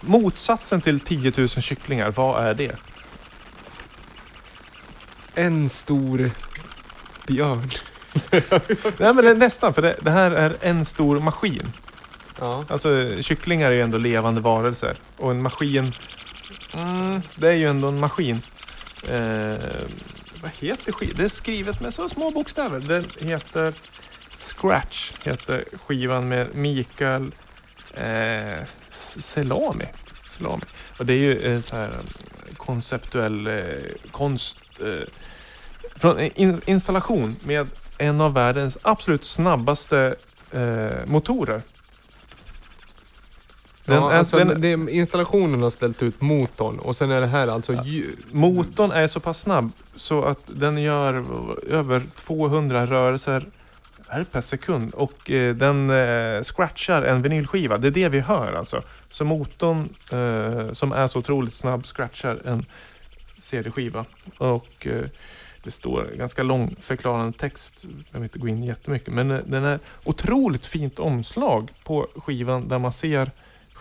[0.00, 2.10] motsatsen till 10 000 kycklingar.
[2.10, 2.76] Vad är det?
[5.34, 6.30] En stor
[7.26, 7.70] björn.
[8.98, 11.72] Nej, men det är nästan, för det, det här är en stor maskin.
[12.40, 12.64] Ja.
[12.68, 14.96] Alltså kycklingar är ju ändå levande varelser.
[15.16, 15.92] Och en maskin,
[16.74, 18.42] mm, det är ju ändå en maskin.
[19.08, 19.56] Eh,
[20.42, 21.14] vad heter skivan?
[21.16, 22.80] Det är skrivet med så små bokstäver.
[22.80, 23.74] Den heter
[24.42, 27.32] Scratch, heter skivan med Mikael
[27.94, 28.64] eh,
[29.20, 29.86] Selami.
[30.30, 30.62] Selami.
[30.98, 32.06] Och det är ju eh, så här um,
[32.56, 33.62] konceptuell eh,
[34.10, 34.58] konst.
[34.80, 35.08] Eh,
[35.96, 37.66] från eh, in, installation med
[37.98, 40.14] en av världens absolut snabbaste
[40.50, 41.62] eh, motorer.
[43.84, 47.48] Den ja, alltså, den- det, installationen har ställt ut motorn och sen är det här
[47.48, 48.18] alltså ljud.
[48.32, 51.24] Motorn är så pass snabb så att den gör
[51.70, 53.46] över 200 rörelser
[54.32, 57.78] per sekund och eh, den eh, scratchar en vinylskiva.
[57.78, 58.82] Det är det vi hör alltså.
[59.10, 62.64] Så motorn eh, som är så otroligt snabb scratchar en
[63.38, 64.04] CD-skiva.
[64.38, 65.04] Och eh,
[65.62, 67.74] det står ganska lång förklarande text.
[67.82, 69.14] Jag behöver inte gå in jättemycket.
[69.14, 73.30] Men eh, den är otroligt fint omslag på skivan där man ser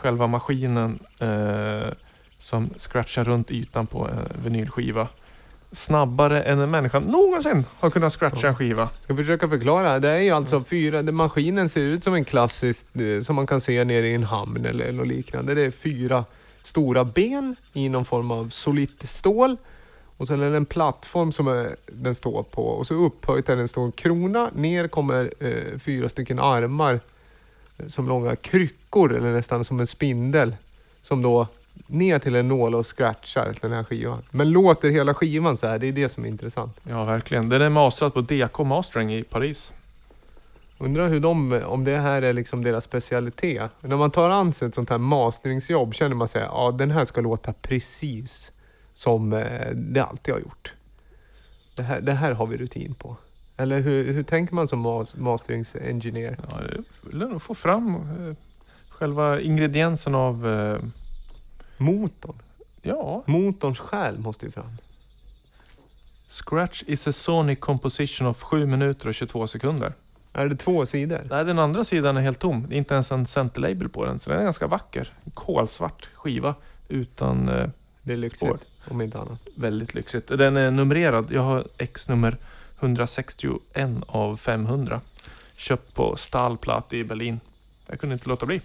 [0.02, 1.94] själva maskinen eh,
[2.38, 5.08] som scratchar runt ytan på en vinylskiva.
[5.72, 8.90] Snabbare än en människa någonsin har kunnat scratcha en skiva.
[9.00, 10.00] Ska försöka förklara.
[10.00, 13.48] Det är ju alltså fyra, det, maskinen ser ut som en klassisk eh, som man
[13.48, 15.54] kan se nere i en hamn eller något liknande.
[15.54, 16.26] Det är fyra
[16.64, 19.58] stora ben i någon form av solitt stål.
[20.18, 23.56] Och sen är det en plattform som är, den står på och så upphöjt är
[23.56, 24.50] det en stor krona.
[24.56, 27.00] Ner kommer eh, fyra stycken armar
[27.88, 30.56] som långa kryckor eller nästan som en spindel.
[31.02, 31.48] Som då
[31.88, 34.22] ner till en nål och scratchar den här skivan.
[34.32, 36.78] Men låter hela skivan så här, det är det som är intressant.
[36.84, 37.50] Ja, verkligen.
[37.50, 39.74] Den är masterad på DK Mastering i Paris.
[40.78, 43.72] Undrar hur de, om det här är liksom deras specialitet.
[43.82, 47.06] När man tar an sig ett sånt här masteringsjobb känner man sig ja den här
[47.06, 48.52] ska låta precis
[48.94, 50.74] som eh, det alltid har gjort.
[51.76, 53.18] Det här, det här har vi rutin på.
[53.58, 56.38] Eller hur, hur tänker man som mas, masteringsengineer?
[56.52, 58.36] Ja, det vill nog få fram eh,
[58.90, 60.48] själva ingrediensen av...
[60.48, 60.80] Eh,
[61.78, 62.36] Motorn.
[62.82, 64.78] ja, Motorns själ måste ju fram.
[66.28, 69.94] Scratch is a sonic composition of 7 minuter och 22 sekunder.
[70.34, 71.22] Är det två sidor?
[71.30, 72.66] Nej, den andra sidan är helt tom.
[72.70, 75.14] Det är inte ens en centerlabel på den, så den är ganska vacker.
[75.26, 76.56] En kolsvart skiva
[76.88, 77.70] utan eh,
[78.04, 78.58] Det är lyxigt, Spår.
[78.94, 79.40] om inte annat.
[79.56, 80.28] väldigt lyxigt.
[80.28, 81.32] Den är numrerad.
[81.32, 82.38] Jag har X nummer
[82.82, 83.60] 161
[84.08, 85.02] av 500.
[85.56, 87.40] Köpt på Stahlplatte i Berlin.
[87.88, 88.62] Jag kunde inte låta bli.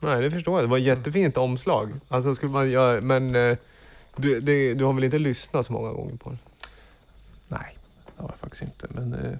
[0.00, 0.64] Nej, det förstår jag.
[0.64, 1.90] Det var ett jättefint omslag.
[2.08, 3.56] Alltså skulle man göra, men eh,
[4.16, 6.38] du, det, du har väl inte lyssnat så många gånger på den?
[7.48, 7.76] Nej,
[8.16, 8.86] det har jag faktiskt inte.
[8.90, 9.38] Men eh,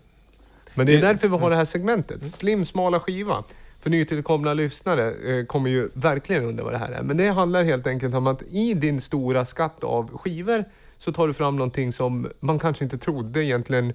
[0.75, 2.35] Men det är därför vi har det här segmentet.
[2.35, 3.45] Slim, smala skiva.
[3.81, 7.03] För nytillkomna lyssnare eh, kommer ju verkligen undra vad det här är.
[7.03, 10.65] Men det handlar helt enkelt om att i din stora skatt av skivor
[11.01, 13.93] så tar du fram någonting som man kanske inte trodde egentligen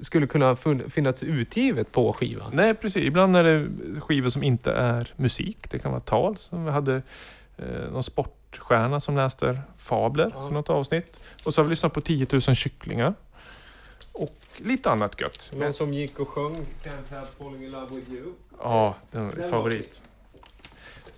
[0.00, 0.56] skulle kunna
[0.88, 2.50] finnas utgivet på skivan.
[2.54, 3.02] Nej, precis.
[3.04, 3.66] Ibland är det
[4.00, 5.70] skivor som inte är musik.
[5.70, 6.36] Det kan vara tal.
[6.36, 7.02] Som vi hade
[7.56, 10.46] eh, någon sportstjärna som läste fabler Ja.
[10.46, 11.20] för något avsnitt.
[11.44, 13.14] Och så har vi lyssnat på 10 000 kycklingar.
[14.12, 15.52] Och lite annat gött.
[15.56, 18.32] Någon som gick och sjöng Can't help falling in love with you.
[18.62, 20.02] Ja, den är favorit.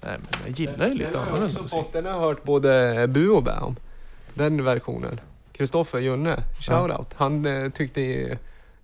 [0.01, 1.85] Nej, men jag gillar ju lite annorlunda musik.
[1.93, 3.77] Den har jag hört både Bu och Bä om.
[4.35, 5.21] Den versionen.
[5.53, 7.15] Kristoffer Junne, shoutout.
[7.17, 8.01] Han eh, tyckte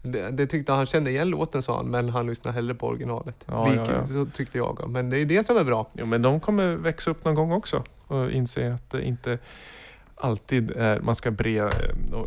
[0.02, 3.44] det, det tyckte han kände igen låten sa han, men han lyssnade hellre på originalet.
[3.46, 4.06] Ja, Lik, ja, ja.
[4.06, 4.84] Så tyckte jag.
[4.88, 5.86] Men det är det som är bra.
[5.94, 7.84] Jo, men de kommer växa upp någon gång också.
[8.06, 9.38] och inse att det inte
[10.14, 11.68] alltid är, man ska bre eh,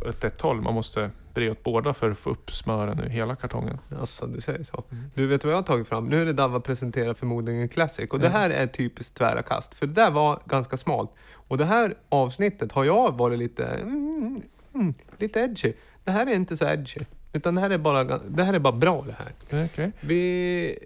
[0.07, 0.61] åt ett håll.
[0.61, 3.77] Man måste bre åt båda för att få upp smören ur hela kartongen.
[3.99, 4.83] Alltså, du säger så.
[4.91, 5.03] Mm.
[5.13, 6.07] Du vet vad jag har tagit fram?
[6.09, 8.39] Nu är det Dava presenterar förmodligen Classic och det Mm.
[8.39, 9.73] här är typiskt tvära kast.
[9.75, 11.11] För det där var ganska smalt.
[11.49, 14.41] Och det här avsnittet har jag varit lite, mm,
[14.75, 15.73] mm, lite edgy.
[16.03, 16.99] Det här är inte så edgy.
[17.33, 19.65] Utan det här är bara, det här är bara bra det här.
[19.65, 19.91] Okej.
[19.99, 20.79] Vi...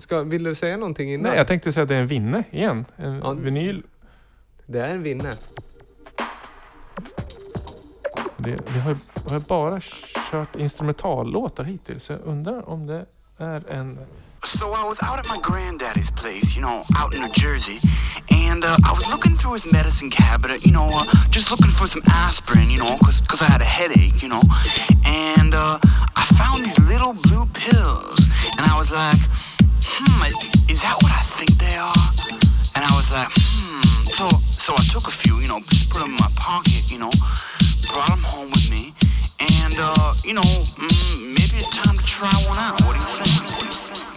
[0.00, 1.26] Ska, vill du säga någonting innan?
[1.30, 2.84] Nej, jag tänkte säga att det är en vinne igen.
[2.96, 3.32] En Ja.
[3.32, 3.82] vinyl.
[4.66, 5.36] Det är en vinne.
[8.36, 8.96] Det, vi har,
[9.30, 9.80] har bara
[10.30, 12.04] kört instrumentallåtar hittills.
[12.04, 13.98] Så jag undrar om det är en...
[14.44, 17.78] So I was out at my granddaddy's place, you know, out in New Jersey,
[18.30, 21.86] and uh, I was looking through his medicine cabinet, you know, uh, just looking for
[21.86, 24.42] some aspirin, you know, cause, 'cause I had a headache, you know,
[25.06, 25.78] and uh,
[26.16, 28.18] I found these little blue pills,
[28.58, 29.20] and I was like,
[29.84, 31.94] hmm, is- that what I think they are?
[32.74, 34.04] And I was like, hmm.
[34.04, 36.98] So, so I took a few, you know, just put them in my pocket, you
[36.98, 37.10] know,
[37.94, 38.92] brought them home with me,
[39.62, 42.80] and uh, you know, mm, maybe it's time to try one out.
[42.82, 44.11] What do you think?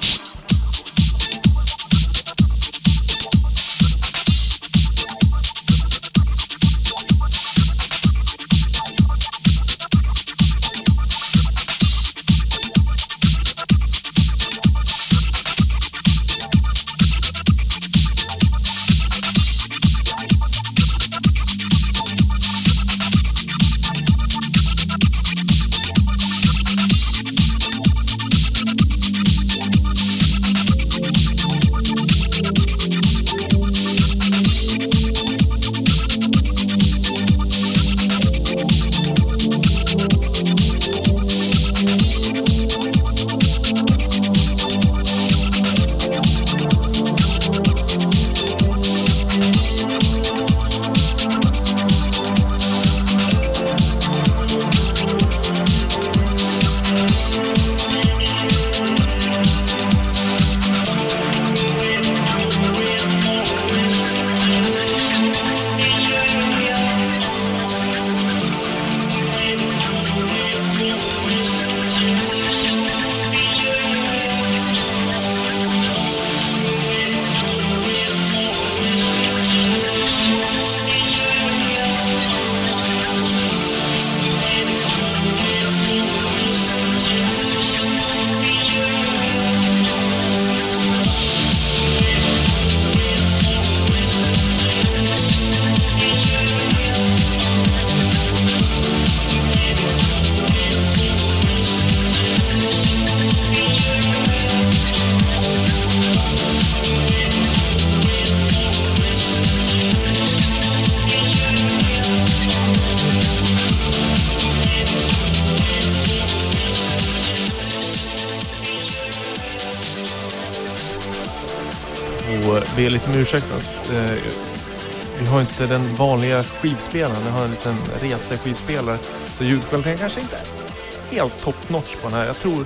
[126.62, 127.24] Skivspelaren.
[127.26, 128.98] Vi har en liten reseskivspelare.
[129.38, 132.26] Så ljudkvaliteten kanske inte är helt top notch på den här.
[132.26, 132.66] Jag tror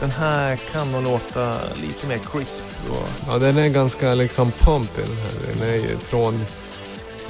[0.00, 2.64] den här kan nog låta lite mer crisp.
[2.90, 5.30] Och, Ja, den är ganska liksom pumpig den här.
[5.52, 6.34] Den är ju från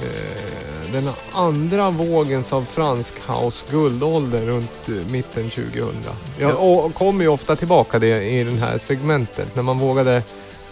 [0.01, 5.95] eh, den andra vågens av fransk house guldålder runt eh, mitten 2000.
[6.39, 10.23] Jag kommer ju ofta tillbaka det i den här segmentet när man vågade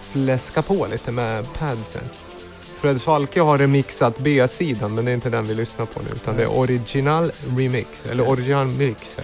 [0.01, 2.01] fläska på lite med padsen.
[2.81, 6.35] Fred Falke har remixat B-sidan men det är inte den vi lyssnar på nu utan
[6.37, 9.17] det är original remix eller original mix.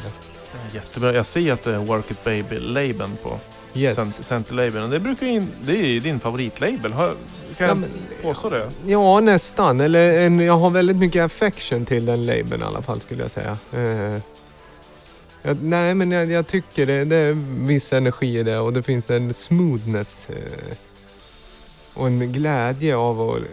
[0.73, 1.13] Jättebra.
[1.13, 3.39] Jag ser att det är Work It Baby-labeln på
[3.75, 3.95] Yes.
[3.97, 4.89] cent- Center-labeln.
[4.89, 6.91] Det, brukar in, det är din favoritlabel.
[6.91, 7.07] Kan
[7.57, 7.81] Ja, jag
[8.21, 8.69] påstå det?
[8.85, 9.79] Ja, nästan.
[9.81, 13.31] Eller en, jag har väldigt mycket affection till den labeln i alla fall skulle jag
[13.31, 13.57] säga.
[13.73, 14.19] Eh,
[15.41, 17.31] jag, nej, men jag, jag tycker det, det är
[17.67, 20.73] viss energi i det och det finns en smoothness eh,
[21.93, 23.37] och en glädje av att...
[23.37, 23.43] eh,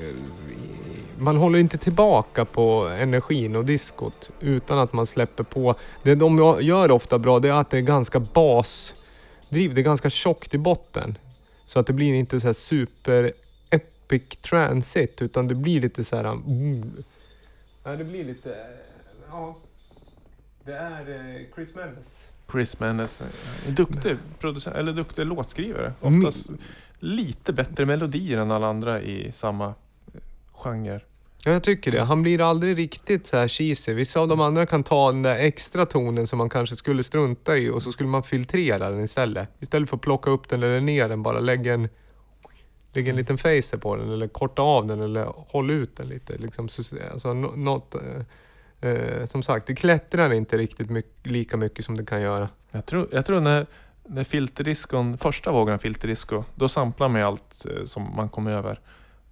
[1.19, 5.75] man håller inte tillbaka på energin och diskot utan att man släpper på.
[6.03, 9.75] Det de gör ofta bra det är att det är ganska basdriv.
[9.75, 11.19] Det är ganska tjockt i botten.
[11.67, 13.33] Så att det blir inte så här super
[13.71, 16.25] epic transit utan det blir lite så här...
[16.25, 16.93] Mm.
[17.85, 18.57] Ja, det blir lite...
[19.31, 19.57] Ja.
[20.65, 22.07] Det är eh, Chris Mendes.
[22.53, 23.23] Chris Mendes,
[23.67, 25.93] en duktig producent, eller duktig låtskrivare.
[26.03, 26.33] Mm.
[27.01, 30.21] Lite bättre melodier än alla andra i samma eh,
[30.53, 31.01] genre.
[31.45, 32.01] Ja, jag tycker det.
[32.01, 33.95] Han blir aldrig riktigt så här cheesy.
[33.95, 37.57] Vissa av de andra kan ta den där extra tonen som man kanske skulle strunta
[37.57, 39.49] i och så skulle man filtrera den istället.
[39.61, 41.89] Istället för att plocka upp den eller ner den, bara lägga en
[42.93, 46.39] Lägg en liten phaser på den eller korta av den eller håll ut den lite.
[46.39, 46.83] Liksom, så,
[47.13, 51.97] alltså, nå- något, eh, eh, som sagt, det klättrar inte riktigt mycket, lika mycket som
[51.97, 52.49] det kan göra.
[52.71, 53.67] Jag tror, jag tror när,
[54.11, 58.81] när filterdiskon, första vågen av filterdisco, då samplar man allt eh, som man kom över.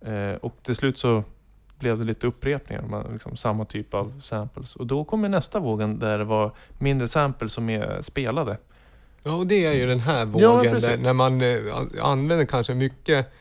[0.01, 1.23] Eh, och till slut så
[1.79, 4.77] blev det lite upprepningar, man, liksom, samma typ av samples.
[4.77, 8.59] Och då kommer nästa vågen där det var mindre samples som är spelade.
[9.23, 10.89] Ja, och det är ju den här Ja, vågen precis.
[10.89, 11.61] där, när man eh,
[12.03, 13.33] använder kanske mycket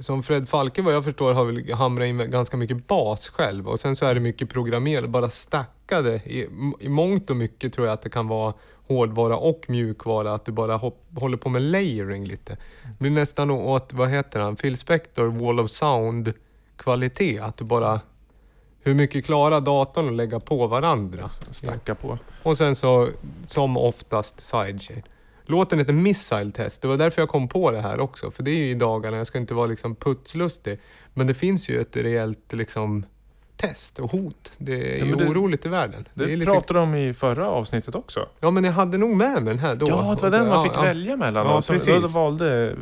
[0.00, 3.80] som Fred Falke vad jag förstår har väl hamrat in ganska mycket bas själv och
[3.80, 6.14] sen så är det mycket programmerat, bara stackade.
[6.14, 6.48] I,
[6.80, 8.54] I mångt och mycket tror jag att det kan vara
[8.86, 12.56] hårdvara och mjukvara, att du bara hopp, håller på med layering lite.
[12.82, 16.32] Det blir nästan åt, vad heter han, Phil Spector, Wall of Sound
[16.76, 18.00] kvalitet, att du bara
[18.80, 21.30] hur mycket klarar datorn att lägga på varandra?
[21.50, 22.18] Stacka på.
[22.42, 23.08] Och sen så,
[23.46, 25.02] som oftast, sidechain.
[25.50, 26.82] Låten heter Missile Test.
[26.82, 28.30] Det var därför jag kom på det här också.
[28.30, 30.80] För det är ju i dagarna, jag ska inte vara liksom putslustig.
[31.14, 33.04] Men det finns ju ett rejält liksom
[33.58, 34.52] test och hot.
[34.58, 36.08] Det är Ja, ju det- oroligt i världen.
[36.14, 36.50] Det, är lite...
[36.50, 38.28] pratade de om i förra avsnittet också.
[38.40, 39.86] Ja, men jag hade nog med mig den här då.
[39.88, 40.82] Ja, det var den man Ja, fick ja.
[40.82, 41.46] välja mellan.
[41.46, 41.62] Ja, då.
[41.62, 42.02] Så precis.
[42.02, 42.74] Då valde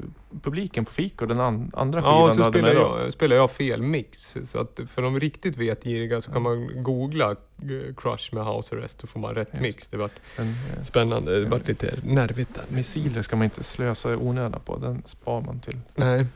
[0.42, 2.98] publiken på fik och den an, andra skivan Ja, så hade spelar då.
[3.02, 4.36] jag, spelar jag fel mix.
[4.46, 9.00] Så att för de riktigt vetgiriga så kan man googla eh, Crush med House Arrest
[9.00, 9.62] så får man rätt Just.
[9.62, 9.88] mix.
[9.88, 10.44] Det vart eh,
[10.82, 12.64] spännande, det vart lite nervigt där.
[12.68, 14.76] missiler ska man inte slösa i onödan på.
[14.76, 15.78] Den spar man till.
[15.94, 16.26] Nej.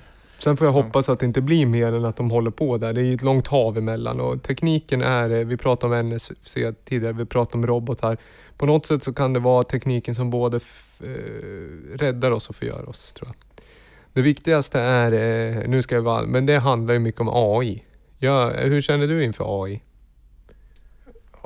[0.43, 2.93] Sen får jag hoppas att det inte blir mer än att de håller på där.
[2.93, 6.30] Det är ju ett långt hav emellan och tekniken är, eh, vi pratade om NSC
[6.84, 8.16] tidigare, vi pratade om robotar.
[8.57, 12.57] På något sätt så kan det vara tekniken som både f- eh, räddar oss och
[12.57, 13.36] förgör oss, tror jag.
[14.12, 17.84] Det viktigaste är, eh, nu ska jag vara, men det handlar ju mycket om AI.
[18.18, 19.82] Ja, hur känner du inför AI?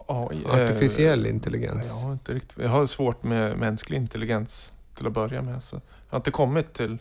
[0.06, 1.90] AI, Artificiell intelligens.
[2.00, 5.62] Jag har, inte riktigt, jag har svårt med mänsklig intelligens till att börja med.
[5.62, 6.98] Så jag har inte kommit till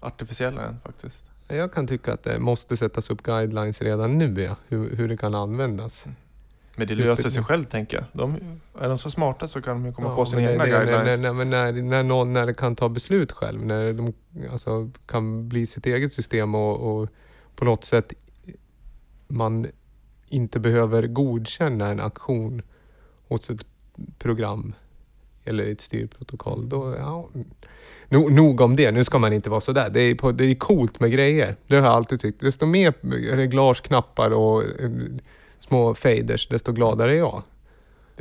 [0.00, 1.16] artificiella än faktiskt.
[1.48, 5.16] Jag kan tycka att det måste sättas upp guidelines redan nu, ja, hur, hur det
[5.16, 6.06] kan användas.
[6.76, 7.30] Men det löser det.
[7.30, 8.04] sig själv tänker jag.
[8.12, 8.36] De,
[8.80, 11.20] är de så smarta så kan de ju komma Ja, på sina egna det- guidelines.
[11.20, 14.12] När, när, när, när, någon, när kan ta beslut själv, när de
[14.52, 17.08] alltså, kan bli sitt eget system och, och
[17.56, 18.12] på något sätt
[19.28, 19.66] man
[20.28, 22.62] inte behöver godkänna en aktion
[23.28, 23.66] hos ett
[24.18, 24.74] program
[25.48, 26.68] eller ett styrprotokoll.
[26.68, 27.28] Då, ja,
[28.08, 28.90] no, nog om det.
[28.90, 29.90] Nu ska man inte vara sådär.
[29.90, 31.56] Det är, på, det är coolt med grejer.
[31.66, 32.40] Det har jag alltid tyckt.
[32.40, 32.94] Desto mer
[33.36, 34.90] reglageknappar och eh,
[35.60, 37.42] små faders, desto gladare är jag.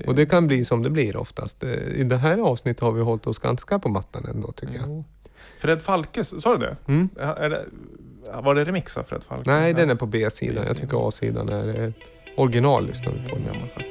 [0.05, 1.63] Och det kan bli som det blir oftast.
[1.63, 4.83] Eh, I det här avsnittet har vi hållit oss ganska på mattan ändå tycker jag.
[4.87, 5.05] Jo.
[5.57, 6.77] Fred Falke, sa du det?
[6.87, 7.09] Mm?
[7.15, 7.65] Det?
[8.43, 9.51] Var det remix av Fred Falke?
[9.51, 10.65] Nej, den är på B-sidan.
[10.67, 11.91] Jag tycker A-sidan är eh,
[12.37, 13.83] original lyssnar vi på Ja,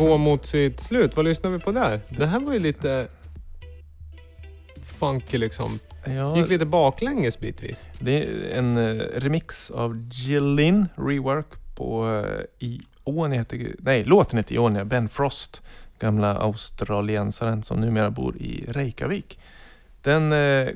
[0.00, 1.16] gå mot sitt slut.
[1.16, 2.00] Vad lyssnar vi på där?
[2.08, 3.08] Det här var ju lite
[4.82, 5.78] funky liksom.
[6.04, 7.82] Ja, Gick lite baklänges bitvis.
[7.98, 11.46] det är en eh, remix av Jillin Rework
[11.76, 12.22] på
[12.60, 12.68] eh,
[13.06, 15.62] Ionia, heter, nej låten heter Ionia, Ben Frost,
[15.98, 19.38] gamla australiensaren som numera bor i Reykjavik.
[20.02, 20.68] Den eh,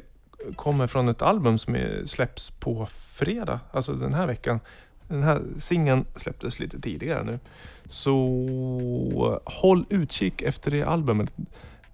[0.56, 4.60] kommer från ett album som släpps på fredag, alltså den här veckan.
[5.08, 7.38] Den här singeln släpptes lite tidigare nu.
[7.86, 11.32] Så håll utkik efter det albumet.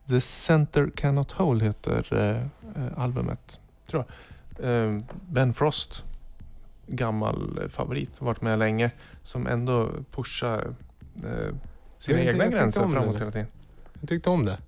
[0.09, 3.61] The Center Cannot Hold heter eh, eh, albumet,
[3.91, 4.05] tror
[4.59, 4.71] jag.
[4.71, 6.05] Eh, ben Frost,
[6.87, 8.91] gammal favorit, varit med länge,
[9.23, 10.75] som ändå pushar
[11.17, 11.55] eh,
[11.99, 13.47] sina Jag egna jag gränser framåt hela tiden.
[14.01, 14.59] Jag tyckte om det.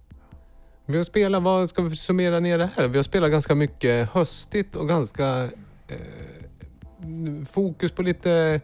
[0.87, 2.89] Vi har spelat, vad ska vi summera ner det här?
[2.89, 5.51] Vi har spelat ganska mycket höstigt och ganska
[5.89, 8.61] eh, fokus på lite...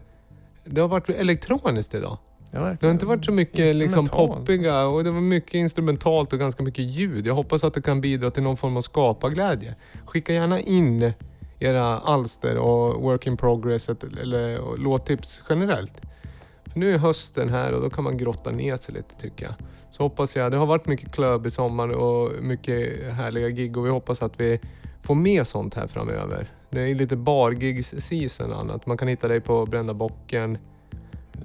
[0.65, 2.17] Det har varit elektroniskt idag.
[2.51, 6.39] Ja, Det har inte varit så mycket liksom poppiga och det var mycket instrumentalt och
[6.39, 7.27] ganska mycket ljud.
[7.27, 9.75] Jag hoppas att det kan bidra till någon form av skaparglädje.
[10.05, 11.13] Skicka gärna in
[11.59, 16.01] era alster och work in progress eller låttips generellt.
[16.65, 19.53] För nu är hösten här och då kan man grotta ner sig lite tycker jag.
[19.91, 23.85] Så hoppas jag, det har varit mycket klubb i sommar och mycket härliga gig och
[23.85, 24.59] vi hoppas att vi
[25.01, 26.51] får med sånt här framöver.
[26.69, 28.85] Det är lite bargigs season och annat.
[28.85, 30.57] Man kan hitta dig på Brända Bocken.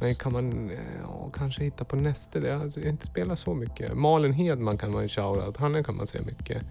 [0.00, 2.40] Men kan man eh, ja, kanske hitta på nästa?
[2.40, 3.94] Det alltså, jag har inte spelat så mycket.
[3.96, 5.56] Malin Hedman kan man ju shoutout.
[5.56, 6.62] Han kan man se mycket.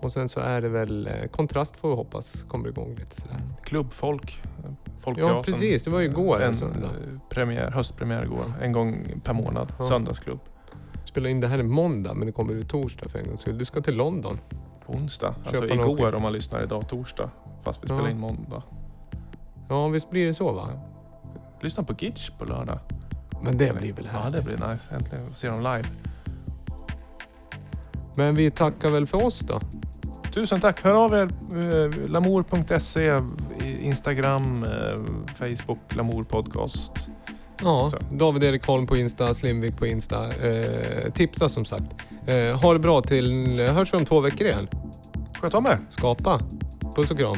[0.00, 3.36] Och sen så är det väl eh, Kontrast får vi hoppas kommer igång lite sådär.
[3.62, 5.36] Klubbfolk, eh, Folkteatern.
[5.36, 6.88] Ja precis, det var ju igår en eh,
[7.28, 8.52] premiär, höstpremiär igår.
[8.62, 9.72] En gång per månad.
[9.78, 9.84] Ja.
[9.84, 10.40] Söndagsklubb.
[11.04, 13.58] Spelade in det här i måndag men det kommer ut torsdag för en gångs skull.
[13.58, 14.38] Du ska till London.
[14.86, 15.34] På onsdag.
[15.44, 16.16] Alltså Köpa någon igår skiva.
[16.16, 17.30] om man lyssnar idag torsdag.
[17.62, 17.94] Fast vi Ja.
[17.96, 18.62] spelar in måndag.
[19.68, 20.68] Ja visst blir det så va?
[21.64, 22.78] Lyssna på Gitch på lördag.
[23.42, 24.30] Men det blir väl Ja här.
[24.30, 24.94] det blir nice.
[24.94, 25.84] Äntligen se dem live.
[28.16, 29.60] Men vi tackar väl för oss då.
[30.34, 30.84] Tusen tack.
[30.84, 31.28] Hör av er.
[31.84, 33.20] Eh, Lamour.se,
[33.80, 35.00] Instagram, eh,
[35.38, 36.92] Facebook, Lamour Podcast.
[37.62, 37.98] Ja, Så.
[38.16, 40.32] David Erik Holm på Insta, Slimvik på Insta.
[40.48, 41.94] Eh, tipsa som sagt.
[42.26, 43.60] Eh, ha det bra till...
[43.68, 44.68] Hörs vi om två veckor igen.
[45.40, 45.78] Sköt om er.
[45.90, 46.40] Skapa.
[46.96, 47.36] Puss och kram.